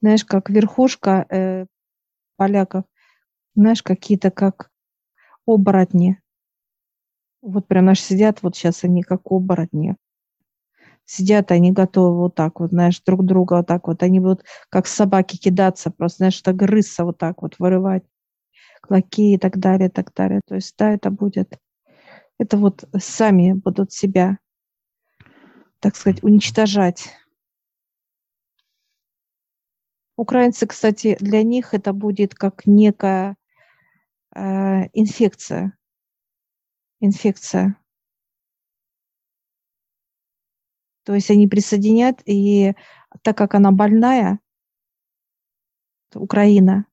знаешь, 0.00 0.24
как 0.24 0.50
верхушка 0.50 1.26
э, 1.30 1.66
поляков, 2.36 2.86
знаешь, 3.54 3.84
какие-то 3.84 4.32
как 4.32 4.72
оборотни. 5.46 6.20
Вот 7.42 7.66
прям 7.68 7.84
наши 7.84 8.02
сидят, 8.02 8.42
вот 8.42 8.56
сейчас 8.56 8.84
они 8.84 9.02
как 9.02 9.20
оборотни. 9.30 9.96
Сидят, 11.04 11.52
они 11.52 11.70
готовы 11.70 12.16
вот 12.16 12.34
так 12.34 12.58
вот, 12.58 12.70
знаешь, 12.70 13.00
друг 13.00 13.24
друга 13.24 13.54
вот 13.58 13.66
так 13.66 13.86
вот. 13.86 14.02
Они 14.02 14.18
будут 14.18 14.44
как 14.70 14.86
собаки 14.86 15.36
кидаться, 15.36 15.90
просто, 15.90 16.18
знаешь, 16.18 16.34
что 16.34 16.52
грызться 16.52 17.04
вот 17.04 17.18
так 17.18 17.42
вот, 17.42 17.56
вырывать 17.58 18.02
клоки 18.80 19.34
и 19.34 19.38
так 19.38 19.58
далее, 19.58 19.88
и 19.88 19.92
так 19.92 20.12
далее. 20.14 20.40
То 20.46 20.56
есть, 20.56 20.74
да, 20.76 20.90
это 20.90 21.10
будет, 21.10 21.58
это 22.38 22.56
вот 22.56 22.84
сами 22.98 23.52
будут 23.52 23.92
себя, 23.92 24.38
так 25.80 25.96
сказать, 25.96 26.22
уничтожать. 26.22 27.08
Украинцы, 30.16 30.66
кстати, 30.66 31.16
для 31.20 31.42
них 31.42 31.74
это 31.74 31.92
будет 31.92 32.34
как 32.34 32.66
некая 32.66 33.36
э, 34.34 34.40
инфекция. 34.94 35.76
Инфекция. 37.00 37.78
То 41.04 41.14
есть 41.14 41.30
они 41.30 41.46
присоединят, 41.46 42.20
и 42.26 42.74
так 43.22 43.36
как 43.36 43.54
она 43.54 43.70
больная, 43.70 44.40
Украина, 46.14 46.86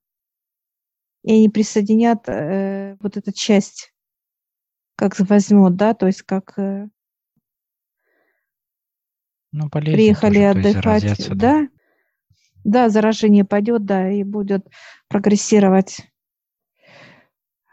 и 1.23 1.33
они 1.33 1.49
присоединят 1.49 2.27
э, 2.27 2.97
вот 2.99 3.17
эту 3.17 3.31
часть, 3.31 3.93
как 4.95 5.17
возьмут, 5.19 5.75
да, 5.75 5.93
то 5.93 6.07
есть 6.07 6.21
как 6.23 6.57
э, 6.59 6.89
ну, 9.51 9.69
приехали 9.69 10.35
тоже, 10.35 10.49
отдыхать, 10.49 11.29
да? 11.29 11.35
да, 11.35 11.67
да, 12.63 12.89
заражение 12.89 13.45
пойдет, 13.45 13.85
да, 13.85 14.11
и 14.11 14.23
будет 14.23 14.67
прогрессировать. 15.07 15.99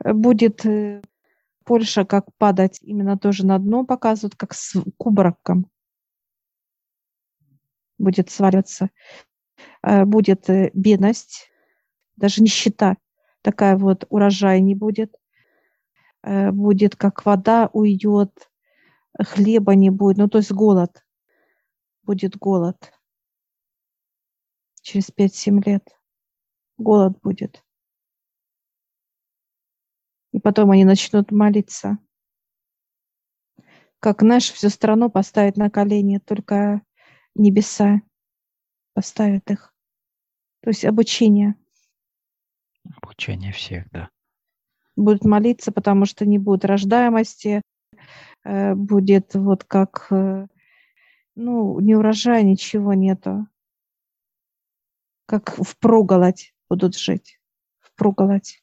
Будет 0.05 0.65
э, 0.65 1.03
Польша 1.71 2.05
как 2.05 2.35
падать 2.37 2.81
именно 2.83 3.17
тоже 3.17 3.47
на 3.47 3.57
дно 3.61 3.85
показывают, 3.85 4.35
как 4.35 4.55
с 4.55 4.75
кубраком 4.97 5.71
будет 7.97 8.29
сваливаться. 8.29 8.91
Э, 9.81 10.05
будет 10.05 10.51
э, 10.51 10.73
бедность, 10.75 11.49
даже 12.17 12.43
нищета. 12.43 12.97
Такая 13.43 13.77
вот 13.77 14.05
урожай 14.09 14.61
не 14.61 14.75
будет. 14.75 15.15
Будет 16.25 16.97
как 16.97 17.25
вода 17.25 17.71
уйдет, 17.73 18.51
хлеба 19.17 19.77
не 19.77 19.91
будет. 19.91 20.17
Ну, 20.17 20.29
то 20.29 20.39
есть 20.39 20.51
голод. 20.51 21.07
Будет 22.03 22.37
голод 22.37 22.93
через 24.83 25.09
5-7 25.11 25.63
лет. 25.65 25.89
Голод 26.79 27.21
будет. 27.23 27.63
И 30.41 30.43
потом 30.43 30.71
они 30.71 30.87
начнут 30.87 31.31
молиться. 31.31 31.99
Как 33.99 34.23
нашу 34.23 34.55
всю 34.55 34.71
страну 34.71 35.11
поставить 35.11 35.59
на 35.59 35.69
колени, 35.69 36.17
только 36.17 36.81
небеса 37.35 38.01
поставят 38.95 39.51
их. 39.51 39.75
То 40.63 40.71
есть 40.71 40.87
обучение. 40.87 41.57
Обучение 43.03 43.53
всех, 43.53 43.85
да. 43.91 44.09
Будут 44.97 45.27
молиться, 45.27 45.73
потому 45.73 46.07
что 46.07 46.25
не 46.25 46.39
будет 46.39 46.65
рождаемости, 46.65 47.61
э, 48.45 48.75
будет 48.75 49.35
вот 49.35 49.65
как, 49.65 50.07
э, 50.11 50.47
ну, 51.35 51.81
не 51.81 51.95
урожая, 51.95 52.43
ничего 52.45 52.95
нету 52.95 53.47
как 55.27 55.55
впроголодь 55.55 56.53
будут 56.69 56.97
жить. 56.97 57.39
Впроголодь. 57.79 58.61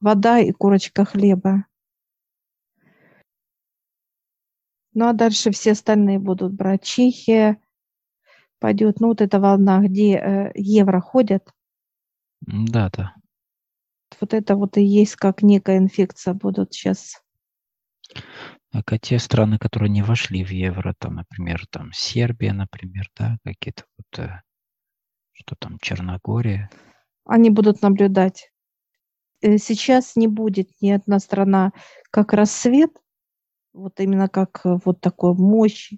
Вода 0.00 0.38
и 0.38 0.52
курочка 0.52 1.04
хлеба. 1.04 1.66
Ну 4.94 5.06
а 5.06 5.12
дальше 5.12 5.50
все 5.50 5.72
остальные 5.72 6.18
будут 6.18 6.52
брать. 6.52 6.82
Чехия 6.84 7.60
пойдет. 8.58 9.00
Ну 9.00 9.08
вот 9.08 9.20
эта 9.20 9.38
волна, 9.38 9.80
где 9.80 10.16
э, 10.16 10.52
евро 10.54 11.00
ходят. 11.00 11.48
Да, 12.40 12.90
да. 12.90 13.14
Вот 14.20 14.34
это 14.34 14.56
вот 14.56 14.76
и 14.76 14.82
есть 14.82 15.16
как 15.16 15.42
некая 15.42 15.78
инфекция 15.78 16.34
будут 16.34 16.74
сейчас. 16.74 17.22
А 18.72 18.82
те 18.98 19.18
страны, 19.18 19.58
которые 19.58 19.90
не 19.90 20.02
вошли 20.02 20.44
в 20.44 20.50
евро, 20.50 20.94
там, 20.98 21.16
например, 21.16 21.66
там 21.70 21.92
Сербия, 21.92 22.52
например, 22.52 23.08
да, 23.16 23.36
какие-то 23.44 23.84
вот 23.96 24.18
э, 24.18 24.40
что 25.32 25.56
там, 25.56 25.78
Черногория? 25.80 26.70
Они 27.24 27.50
будут 27.50 27.82
наблюдать. 27.82 28.50
Э, 29.42 29.58
сейчас 29.58 30.16
не 30.16 30.28
будет 30.28 30.70
ни 30.80 30.90
одна 30.90 31.18
страна 31.18 31.72
как 32.10 32.32
рассвет, 32.32 32.92
вот 33.72 34.00
именно 34.00 34.28
как 34.28 34.60
э, 34.64 34.78
вот 34.84 35.00
такой 35.00 35.34
мощь, 35.34 35.92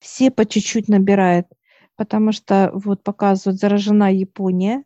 все 0.00 0.30
по 0.30 0.46
чуть-чуть 0.46 0.88
набирают, 0.88 1.46
потому 1.96 2.32
что 2.32 2.70
вот 2.72 3.02
показывают, 3.02 3.60
заражена 3.60 4.12
Япония, 4.12 4.84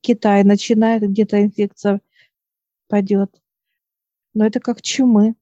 Китай 0.00 0.44
начинает, 0.44 1.02
где-то 1.02 1.42
инфекция 1.42 2.00
пойдет. 2.88 3.40
Но 4.34 4.46
это 4.46 4.60
как 4.60 4.82
чумы, 4.82 5.34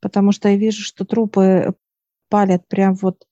потому 0.00 0.32
что 0.32 0.48
я 0.48 0.56
вижу, 0.56 0.82
что 0.82 1.04
трупы 1.04 1.74
палят 2.28 2.66
прям 2.68 2.94
вот, 2.94 3.26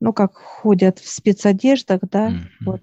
ну, 0.00 0.12
как 0.12 0.36
ходят 0.36 0.98
в 0.98 1.08
спецодеждах, 1.08 2.00
да, 2.02 2.30
mm-hmm. 2.30 2.48
вот. 2.60 2.82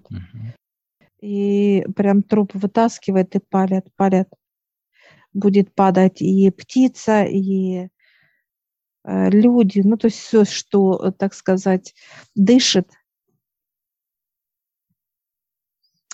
И 1.22 1.86
прям 1.96 2.22
труп 2.22 2.50
вытаскивает 2.54 3.34
и 3.36 3.38
палят, 3.38 3.86
палят. 3.96 4.28
Будет 5.32 5.74
падать 5.74 6.20
и 6.20 6.50
птица, 6.50 7.22
и 7.24 7.88
э, 9.04 9.30
люди, 9.30 9.80
ну, 9.80 9.96
то 9.96 10.08
есть 10.08 10.18
все, 10.18 10.44
что, 10.44 11.10
так 11.12 11.32
сказать, 11.32 11.94
дышит, 12.34 12.90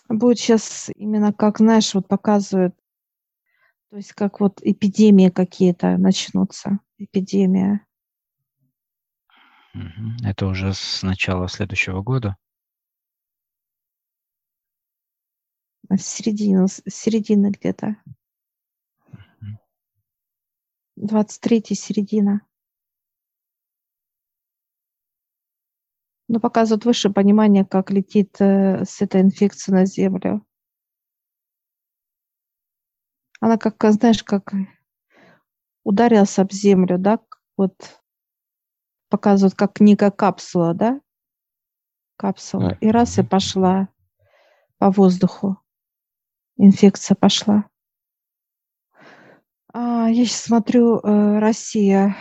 будет 0.09 0.39
сейчас 0.39 0.91
именно 0.95 1.33
как, 1.33 1.59
знаешь, 1.59 1.95
вот 1.95 2.09
показывают, 2.09 2.75
то 3.91 3.97
есть 3.97 4.13
как 4.13 4.41
вот 4.41 4.61
эпидемии 4.63 5.29
какие-то 5.29 5.97
начнутся, 5.97 6.79
эпидемия. 6.99 7.85
Это 10.25 10.47
уже 10.47 10.75
с 10.75 11.03
начала 11.03 11.49
следующего 11.49 12.03
года? 12.03 12.37
С 15.91 16.07
середины, 16.07 16.69
с 16.69 16.83
середины 16.87 17.51
где-то. 17.51 17.97
23 20.97 21.63
середина. 21.75 22.43
Ну, 26.29 26.41
показывает 26.41 26.85
выше 26.85 27.11
понимание, 27.11 27.65
как 27.65 27.91
летит 27.91 28.37
э, 28.41 28.85
с 28.85 29.01
этой 29.01 29.23
инфекцией 29.23 29.79
на 29.79 29.87
Землю. 29.87 30.45
Она 33.41 33.57
как, 33.57 33.77
знаешь, 33.93 34.23
как 34.23 34.53
ударился 35.85 36.43
об 36.43 36.53
землю, 36.53 36.99
да, 36.99 37.21
вот 37.57 38.03
показывают, 39.09 39.55
как 39.55 39.75
книга 39.75 40.11
капсула, 40.11 40.75
да, 40.75 41.01
капсула, 42.17 42.77
и 42.81 42.91
раз 42.91 43.19
и 43.19 43.23
пошла 43.23 43.89
по 44.79 44.91
воздуху, 44.91 45.63
инфекция 46.59 47.15
пошла. 47.15 47.65
А, 49.73 50.09
я 50.09 50.25
сейчас 50.25 50.43
смотрю, 50.43 50.99
э, 50.99 51.39
Россия 51.39 52.17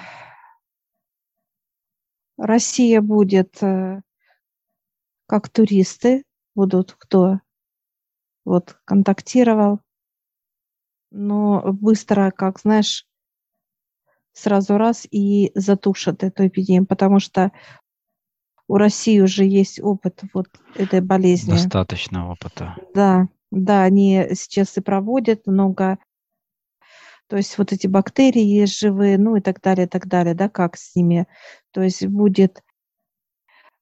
Россия 2.37 3.01
будет 3.01 3.61
э, 3.63 4.01
как 5.25 5.49
туристы, 5.49 6.23
будут 6.55 6.93
кто 6.93 7.39
вот 8.45 8.77
контактировал, 8.85 9.81
но 11.11 11.73
быстро, 11.73 12.31
как 12.31 12.59
знаешь, 12.59 13.05
сразу 14.33 14.77
раз 14.77 15.07
и 15.09 15.51
затушат 15.55 16.23
эту 16.23 16.47
эпидемию, 16.47 16.85
потому 16.85 17.19
что 17.19 17.51
у 18.67 18.77
России 18.77 19.19
уже 19.19 19.43
есть 19.43 19.81
опыт 19.81 20.21
вот 20.33 20.47
этой 20.75 21.01
болезни. 21.01 21.51
Достаточно 21.51 22.29
опыта. 22.29 22.75
Да, 22.93 23.27
да, 23.51 23.83
они 23.83 24.27
сейчас 24.33 24.77
и 24.77 24.81
проводят 24.81 25.47
много 25.47 25.97
то 27.27 27.35
есть 27.35 27.57
вот 27.57 27.73
эти 27.73 27.87
бактерии 27.87 28.41
есть 28.41 28.79
живые, 28.79 29.17
ну 29.17 29.35
и 29.35 29.41
так 29.41 29.61
далее, 29.61 29.87
так 29.87 30.07
далее, 30.07 30.33
да, 30.33 30.49
как 30.49 30.77
с 30.77 30.95
ними. 30.95 31.27
То 31.71 31.81
есть 31.81 32.05
будет 32.07 32.63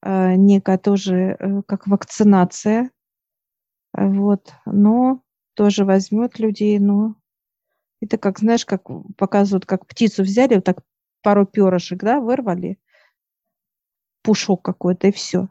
э, 0.01 0.35
некая 0.35 0.77
тоже 0.79 1.37
э, 1.39 1.61
как 1.67 1.87
вакцинация, 1.87 2.89
вот, 3.93 4.53
но 4.65 5.21
тоже 5.53 5.85
возьмет 5.85 6.39
людей, 6.39 6.79
но 6.79 7.15
это 8.01 8.17
как, 8.17 8.39
знаешь, 8.39 8.65
как 8.65 8.83
показывают, 9.15 9.65
как 9.65 9.87
птицу 9.87 10.23
взяли, 10.23 10.55
вот 10.55 10.63
так 10.63 10.79
пару 11.21 11.45
перышек, 11.45 11.99
да, 11.99 12.19
вырвали, 12.19 12.77
пушок 14.23 14.63
какой-то 14.63 15.07
и 15.07 15.11
все. 15.11 15.49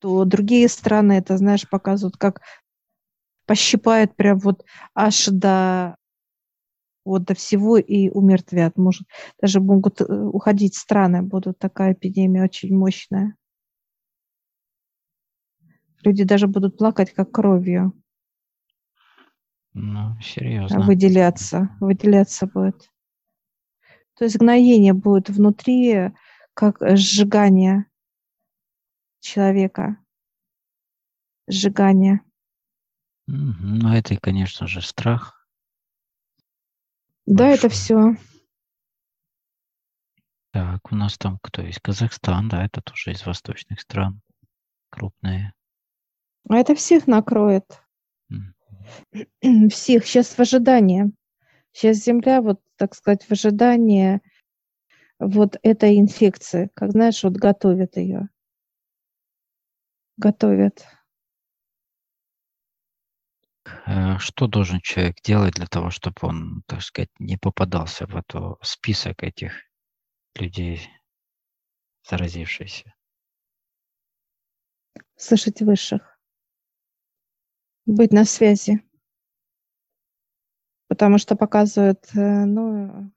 То 0.00 0.24
другие 0.24 0.68
страны 0.68 1.14
это, 1.14 1.36
знаешь, 1.36 1.68
показывают, 1.68 2.16
как 2.16 2.40
пощипают 3.50 4.14
прям 4.14 4.38
вот 4.38 4.64
аж 4.94 5.26
до 5.26 5.96
вот 7.04 7.24
до 7.24 7.34
всего 7.34 7.78
и 7.78 8.08
умертвят. 8.08 8.76
Может, 8.76 9.08
даже 9.42 9.60
могут 9.60 10.00
э, 10.00 10.04
уходить 10.04 10.76
страны, 10.76 11.22
будут 11.22 11.58
такая 11.58 11.94
эпидемия 11.94 12.44
очень 12.44 12.72
мощная. 12.72 13.34
Люди 16.04 16.22
даже 16.22 16.46
будут 16.46 16.78
плакать, 16.78 17.12
как 17.12 17.32
кровью. 17.32 17.92
Ну, 19.72 20.16
серьезно. 20.22 20.82
Выделяться, 20.82 21.76
выделяться 21.80 22.46
будет. 22.46 22.88
То 24.16 24.26
есть 24.26 24.36
гноение 24.36 24.92
будет 24.92 25.28
внутри, 25.28 26.12
как 26.54 26.76
сжигание 26.96 27.86
человека. 29.18 29.96
Сжигание. 31.48 32.20
Ну, 33.32 33.94
это, 33.94 34.16
конечно 34.16 34.66
же, 34.66 34.82
страх. 34.82 35.46
Да, 37.26 37.48
это 37.48 37.68
все. 37.68 38.16
Так, 40.50 40.90
у 40.90 40.96
нас 40.96 41.16
там 41.16 41.38
кто 41.40 41.62
есть? 41.62 41.78
Казахстан, 41.78 42.48
да, 42.48 42.64
это 42.64 42.82
тоже 42.82 43.12
из 43.12 43.24
восточных 43.24 43.80
стран. 43.80 44.20
Крупные. 44.90 45.52
А 46.48 46.56
это 46.56 46.74
всех 46.74 47.06
накроет. 47.06 47.80
Mm. 48.32 49.68
Всех. 49.70 50.06
Сейчас 50.06 50.34
в 50.34 50.40
ожидании. 50.40 51.12
Сейчас 51.70 51.98
Земля, 51.98 52.42
вот, 52.42 52.60
так 52.74 52.96
сказать, 52.96 53.22
в 53.22 53.30
ожидании 53.30 54.20
вот 55.20 55.56
этой 55.62 56.00
инфекции. 56.00 56.68
Как 56.74 56.90
знаешь, 56.90 57.22
вот 57.22 57.34
готовят 57.34 57.96
ее. 57.96 58.28
Готовят. 60.16 60.84
Э, 63.64 64.18
что 64.18 64.46
должен 64.46 64.80
человек 64.80 65.16
делать 65.22 65.54
для 65.54 65.66
того, 65.66 65.90
чтобы 65.90 66.16
он, 66.22 66.62
так 66.66 66.82
сказать, 66.82 67.10
не 67.18 67.36
попадался 67.36 68.06
в 68.06 68.16
этот 68.16 68.58
список 68.62 69.22
этих 69.22 69.52
людей, 70.34 70.88
заразившихся? 72.08 72.94
Слышать 75.16 75.60
высших. 75.60 76.18
Быть 77.86 78.12
на 78.12 78.24
связи. 78.24 78.82
Потому 80.88 81.18
что 81.18 81.36
показывают, 81.36 82.08
э, 82.14 82.44
ну, 82.44 83.12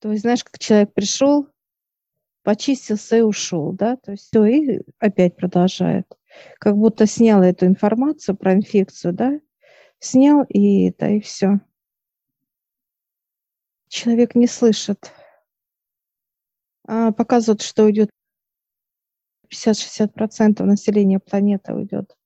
то 0.00 0.10
есть, 0.10 0.22
знаешь, 0.22 0.44
как 0.44 0.58
человек 0.58 0.92
пришел, 0.92 1.48
почистился 2.42 3.16
и 3.16 3.20
ушел, 3.20 3.72
да, 3.72 3.96
то 3.96 4.12
есть 4.12 4.24
все, 4.26 4.44
и 4.44 4.80
опять 4.98 5.36
продолжает 5.36 6.06
как 6.58 6.76
будто 6.76 7.06
снял 7.06 7.42
эту 7.42 7.66
информацию 7.66 8.36
про 8.36 8.54
инфекцию, 8.54 9.12
да, 9.12 9.40
снял 9.98 10.44
и 10.48 10.88
это, 10.88 11.08
и 11.08 11.20
все. 11.20 11.60
Человек 13.88 14.34
не 14.34 14.46
слышит. 14.46 15.12
А 16.86 17.12
показывают, 17.12 17.62
что 17.62 17.84
уйдет 17.84 18.10
50-60% 19.50 20.62
населения 20.64 21.20
планеты 21.20 21.74
уйдет. 21.74 22.16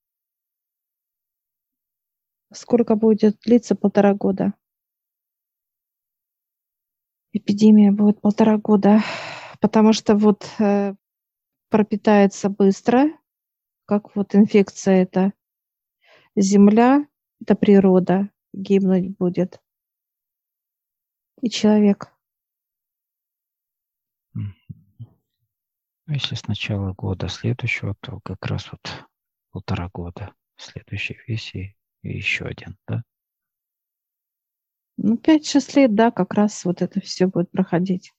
Сколько 2.52 2.96
будет 2.96 3.38
длиться? 3.40 3.74
Полтора 3.74 4.14
года. 4.14 4.54
Эпидемия 7.32 7.92
будет 7.92 8.20
полтора 8.22 8.56
года, 8.56 9.02
потому 9.60 9.92
что 9.92 10.16
вот 10.16 10.48
э, 10.58 10.94
пропитается 11.68 12.48
быстро, 12.48 13.10
как 13.88 14.14
вот 14.14 14.34
инфекция 14.34 15.02
это 15.02 15.32
земля, 16.36 17.08
это 17.40 17.54
природа, 17.54 18.30
гибнуть 18.52 19.16
будет. 19.16 19.62
И 21.40 21.48
человек. 21.48 22.12
Если 26.06 26.34
с 26.34 26.46
начала 26.46 26.92
года 26.92 27.28
следующего, 27.28 27.94
то 28.00 28.20
как 28.20 28.44
раз 28.44 28.70
вот 28.70 29.08
полтора 29.52 29.88
года 29.92 30.34
следующей 30.56 31.18
веси 31.26 31.74
и 32.02 32.08
еще 32.16 32.44
один, 32.44 32.76
да? 32.86 33.02
Ну, 34.98 35.16
5-6 35.16 35.76
лет, 35.76 35.94
да, 35.94 36.10
как 36.10 36.34
раз 36.34 36.64
вот 36.64 36.82
это 36.82 37.00
все 37.00 37.26
будет 37.26 37.50
проходить. 37.50 38.12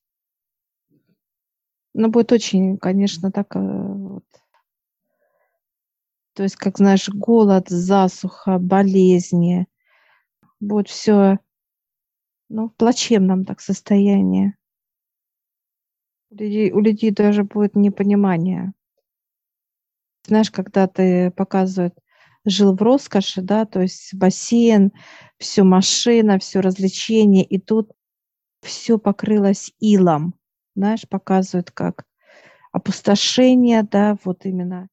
Но 1.93 2.09
будет 2.09 2.31
очень, 2.31 2.77
конечно, 2.77 3.31
так 3.31 3.55
э, 3.55 3.59
вот, 3.59 4.23
то 6.39 6.43
есть, 6.43 6.55
как 6.55 6.77
знаешь, 6.77 7.09
голод, 7.09 7.67
засуха, 7.67 8.59
болезни. 8.59 9.67
Будет 10.61 10.87
все 10.87 11.37
ну, 12.47 12.69
в 12.69 12.75
плачевном 12.75 13.43
так 13.43 13.59
состоянии. 13.59 14.55
У 16.29 16.35
людей, 16.35 16.71
у 16.71 16.79
людей 16.79 17.11
даже 17.11 17.43
будет 17.43 17.75
непонимание. 17.75 18.71
Знаешь, 20.27 20.49
когда 20.49 20.87
ты 20.87 21.29
показывают, 21.31 21.95
жил 22.45 22.73
в 22.73 22.81
роскоши, 22.81 23.41
да, 23.41 23.65
то 23.65 23.81
есть 23.81 24.13
бассейн, 24.13 24.93
все 25.39 25.63
машина, 25.63 26.39
все 26.39 26.61
развлечение, 26.61 27.43
и 27.43 27.59
тут 27.59 27.91
все 28.61 28.97
покрылось 28.97 29.73
илом, 29.81 30.35
знаешь, 30.73 31.05
показывают 31.05 31.71
как 31.71 32.05
опустошение, 32.71 33.83
да, 33.83 34.15
вот 34.23 34.45
именно 34.45 34.87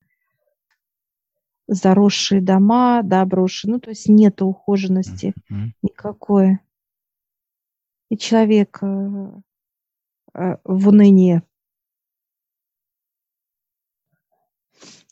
заросшие 1.68 2.40
дома, 2.40 3.02
да, 3.02 3.24
брошенные, 3.24 3.74
ну, 3.74 3.80
то 3.80 3.90
есть 3.90 4.08
нет 4.08 4.40
ухоженности 4.42 5.34
mm-hmm. 5.50 5.70
никакой. 5.82 6.58
И 8.08 8.16
человек 8.16 8.78
э, 8.82 8.86
э, 10.34 10.56
в 10.64 10.88
унынии. 10.88 11.42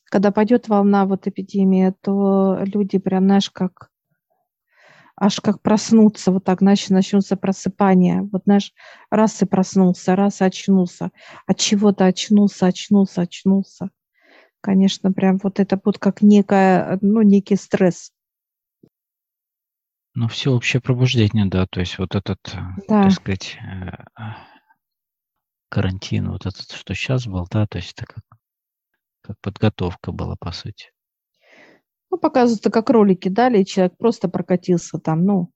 Когда 0.04 0.30
пойдет 0.30 0.68
волна 0.68 1.06
вот 1.06 1.26
эпидемии, 1.26 1.92
то 2.00 2.60
люди 2.62 2.98
прям, 2.98 3.24
знаешь, 3.24 3.50
как 3.50 3.90
аж 5.16 5.40
как 5.40 5.60
проснуться, 5.60 6.32
вот 6.32 6.44
так, 6.44 6.60
значит, 6.60 6.90
начнутся 6.90 7.36
просыпания. 7.36 8.28
Вот, 8.32 8.42
знаешь, 8.44 8.72
раз 9.10 9.42
и 9.42 9.46
проснулся, 9.46 10.16
раз 10.16 10.40
и 10.40 10.44
очнулся, 10.44 11.10
от 11.46 11.58
чего-то 11.58 12.06
очнулся, 12.06 12.66
очнулся, 12.66 13.22
очнулся. 13.22 13.90
Конечно, 14.64 15.12
прям 15.12 15.36
вот 15.42 15.60
это 15.60 15.76
будет 15.76 15.98
как 15.98 16.22
некая, 16.22 16.98
ну, 17.02 17.20
некий 17.20 17.54
стресс. 17.54 18.12
Ну, 20.14 20.26
всеобщее 20.28 20.80
пробуждение, 20.80 21.44
да, 21.44 21.66
то 21.66 21.80
есть 21.80 21.98
вот 21.98 22.14
этот, 22.14 22.38
э, 22.54 22.60
да. 22.88 23.02
так 23.02 23.12
сказать, 23.12 23.58
э, 23.58 24.30
карантин, 25.68 26.30
вот 26.30 26.46
этот, 26.46 26.70
что 26.70 26.94
сейчас 26.94 27.26
был, 27.26 27.46
да, 27.50 27.66
то 27.66 27.76
есть 27.76 27.92
это 27.92 28.06
как, 28.06 28.24
как 29.20 29.38
подготовка 29.42 30.12
была, 30.12 30.34
по 30.36 30.50
сути. 30.50 30.92
Ну, 32.10 32.16
показывают, 32.16 32.64
как 32.72 32.88
ролики 32.88 33.28
дали, 33.28 33.60
и 33.60 33.66
человек 33.66 33.98
просто 33.98 34.30
прокатился 34.30 34.98
там, 34.98 35.26
ну, 35.26 35.50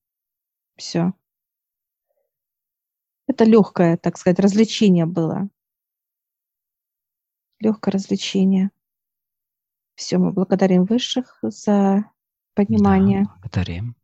все. 0.76 1.14
Это 3.26 3.44
легкое, 3.44 3.96
так 3.96 4.18
сказать, 4.18 4.38
развлечение 4.38 5.06
было. 5.06 5.48
Легкое 7.58 7.92
развлечение. 7.92 8.70
Все, 9.98 10.18
мы 10.18 10.30
благодарим 10.30 10.84
высших 10.84 11.40
за 11.42 12.04
понимание. 12.54 13.24
Да, 13.24 13.30
благодарим. 13.40 13.96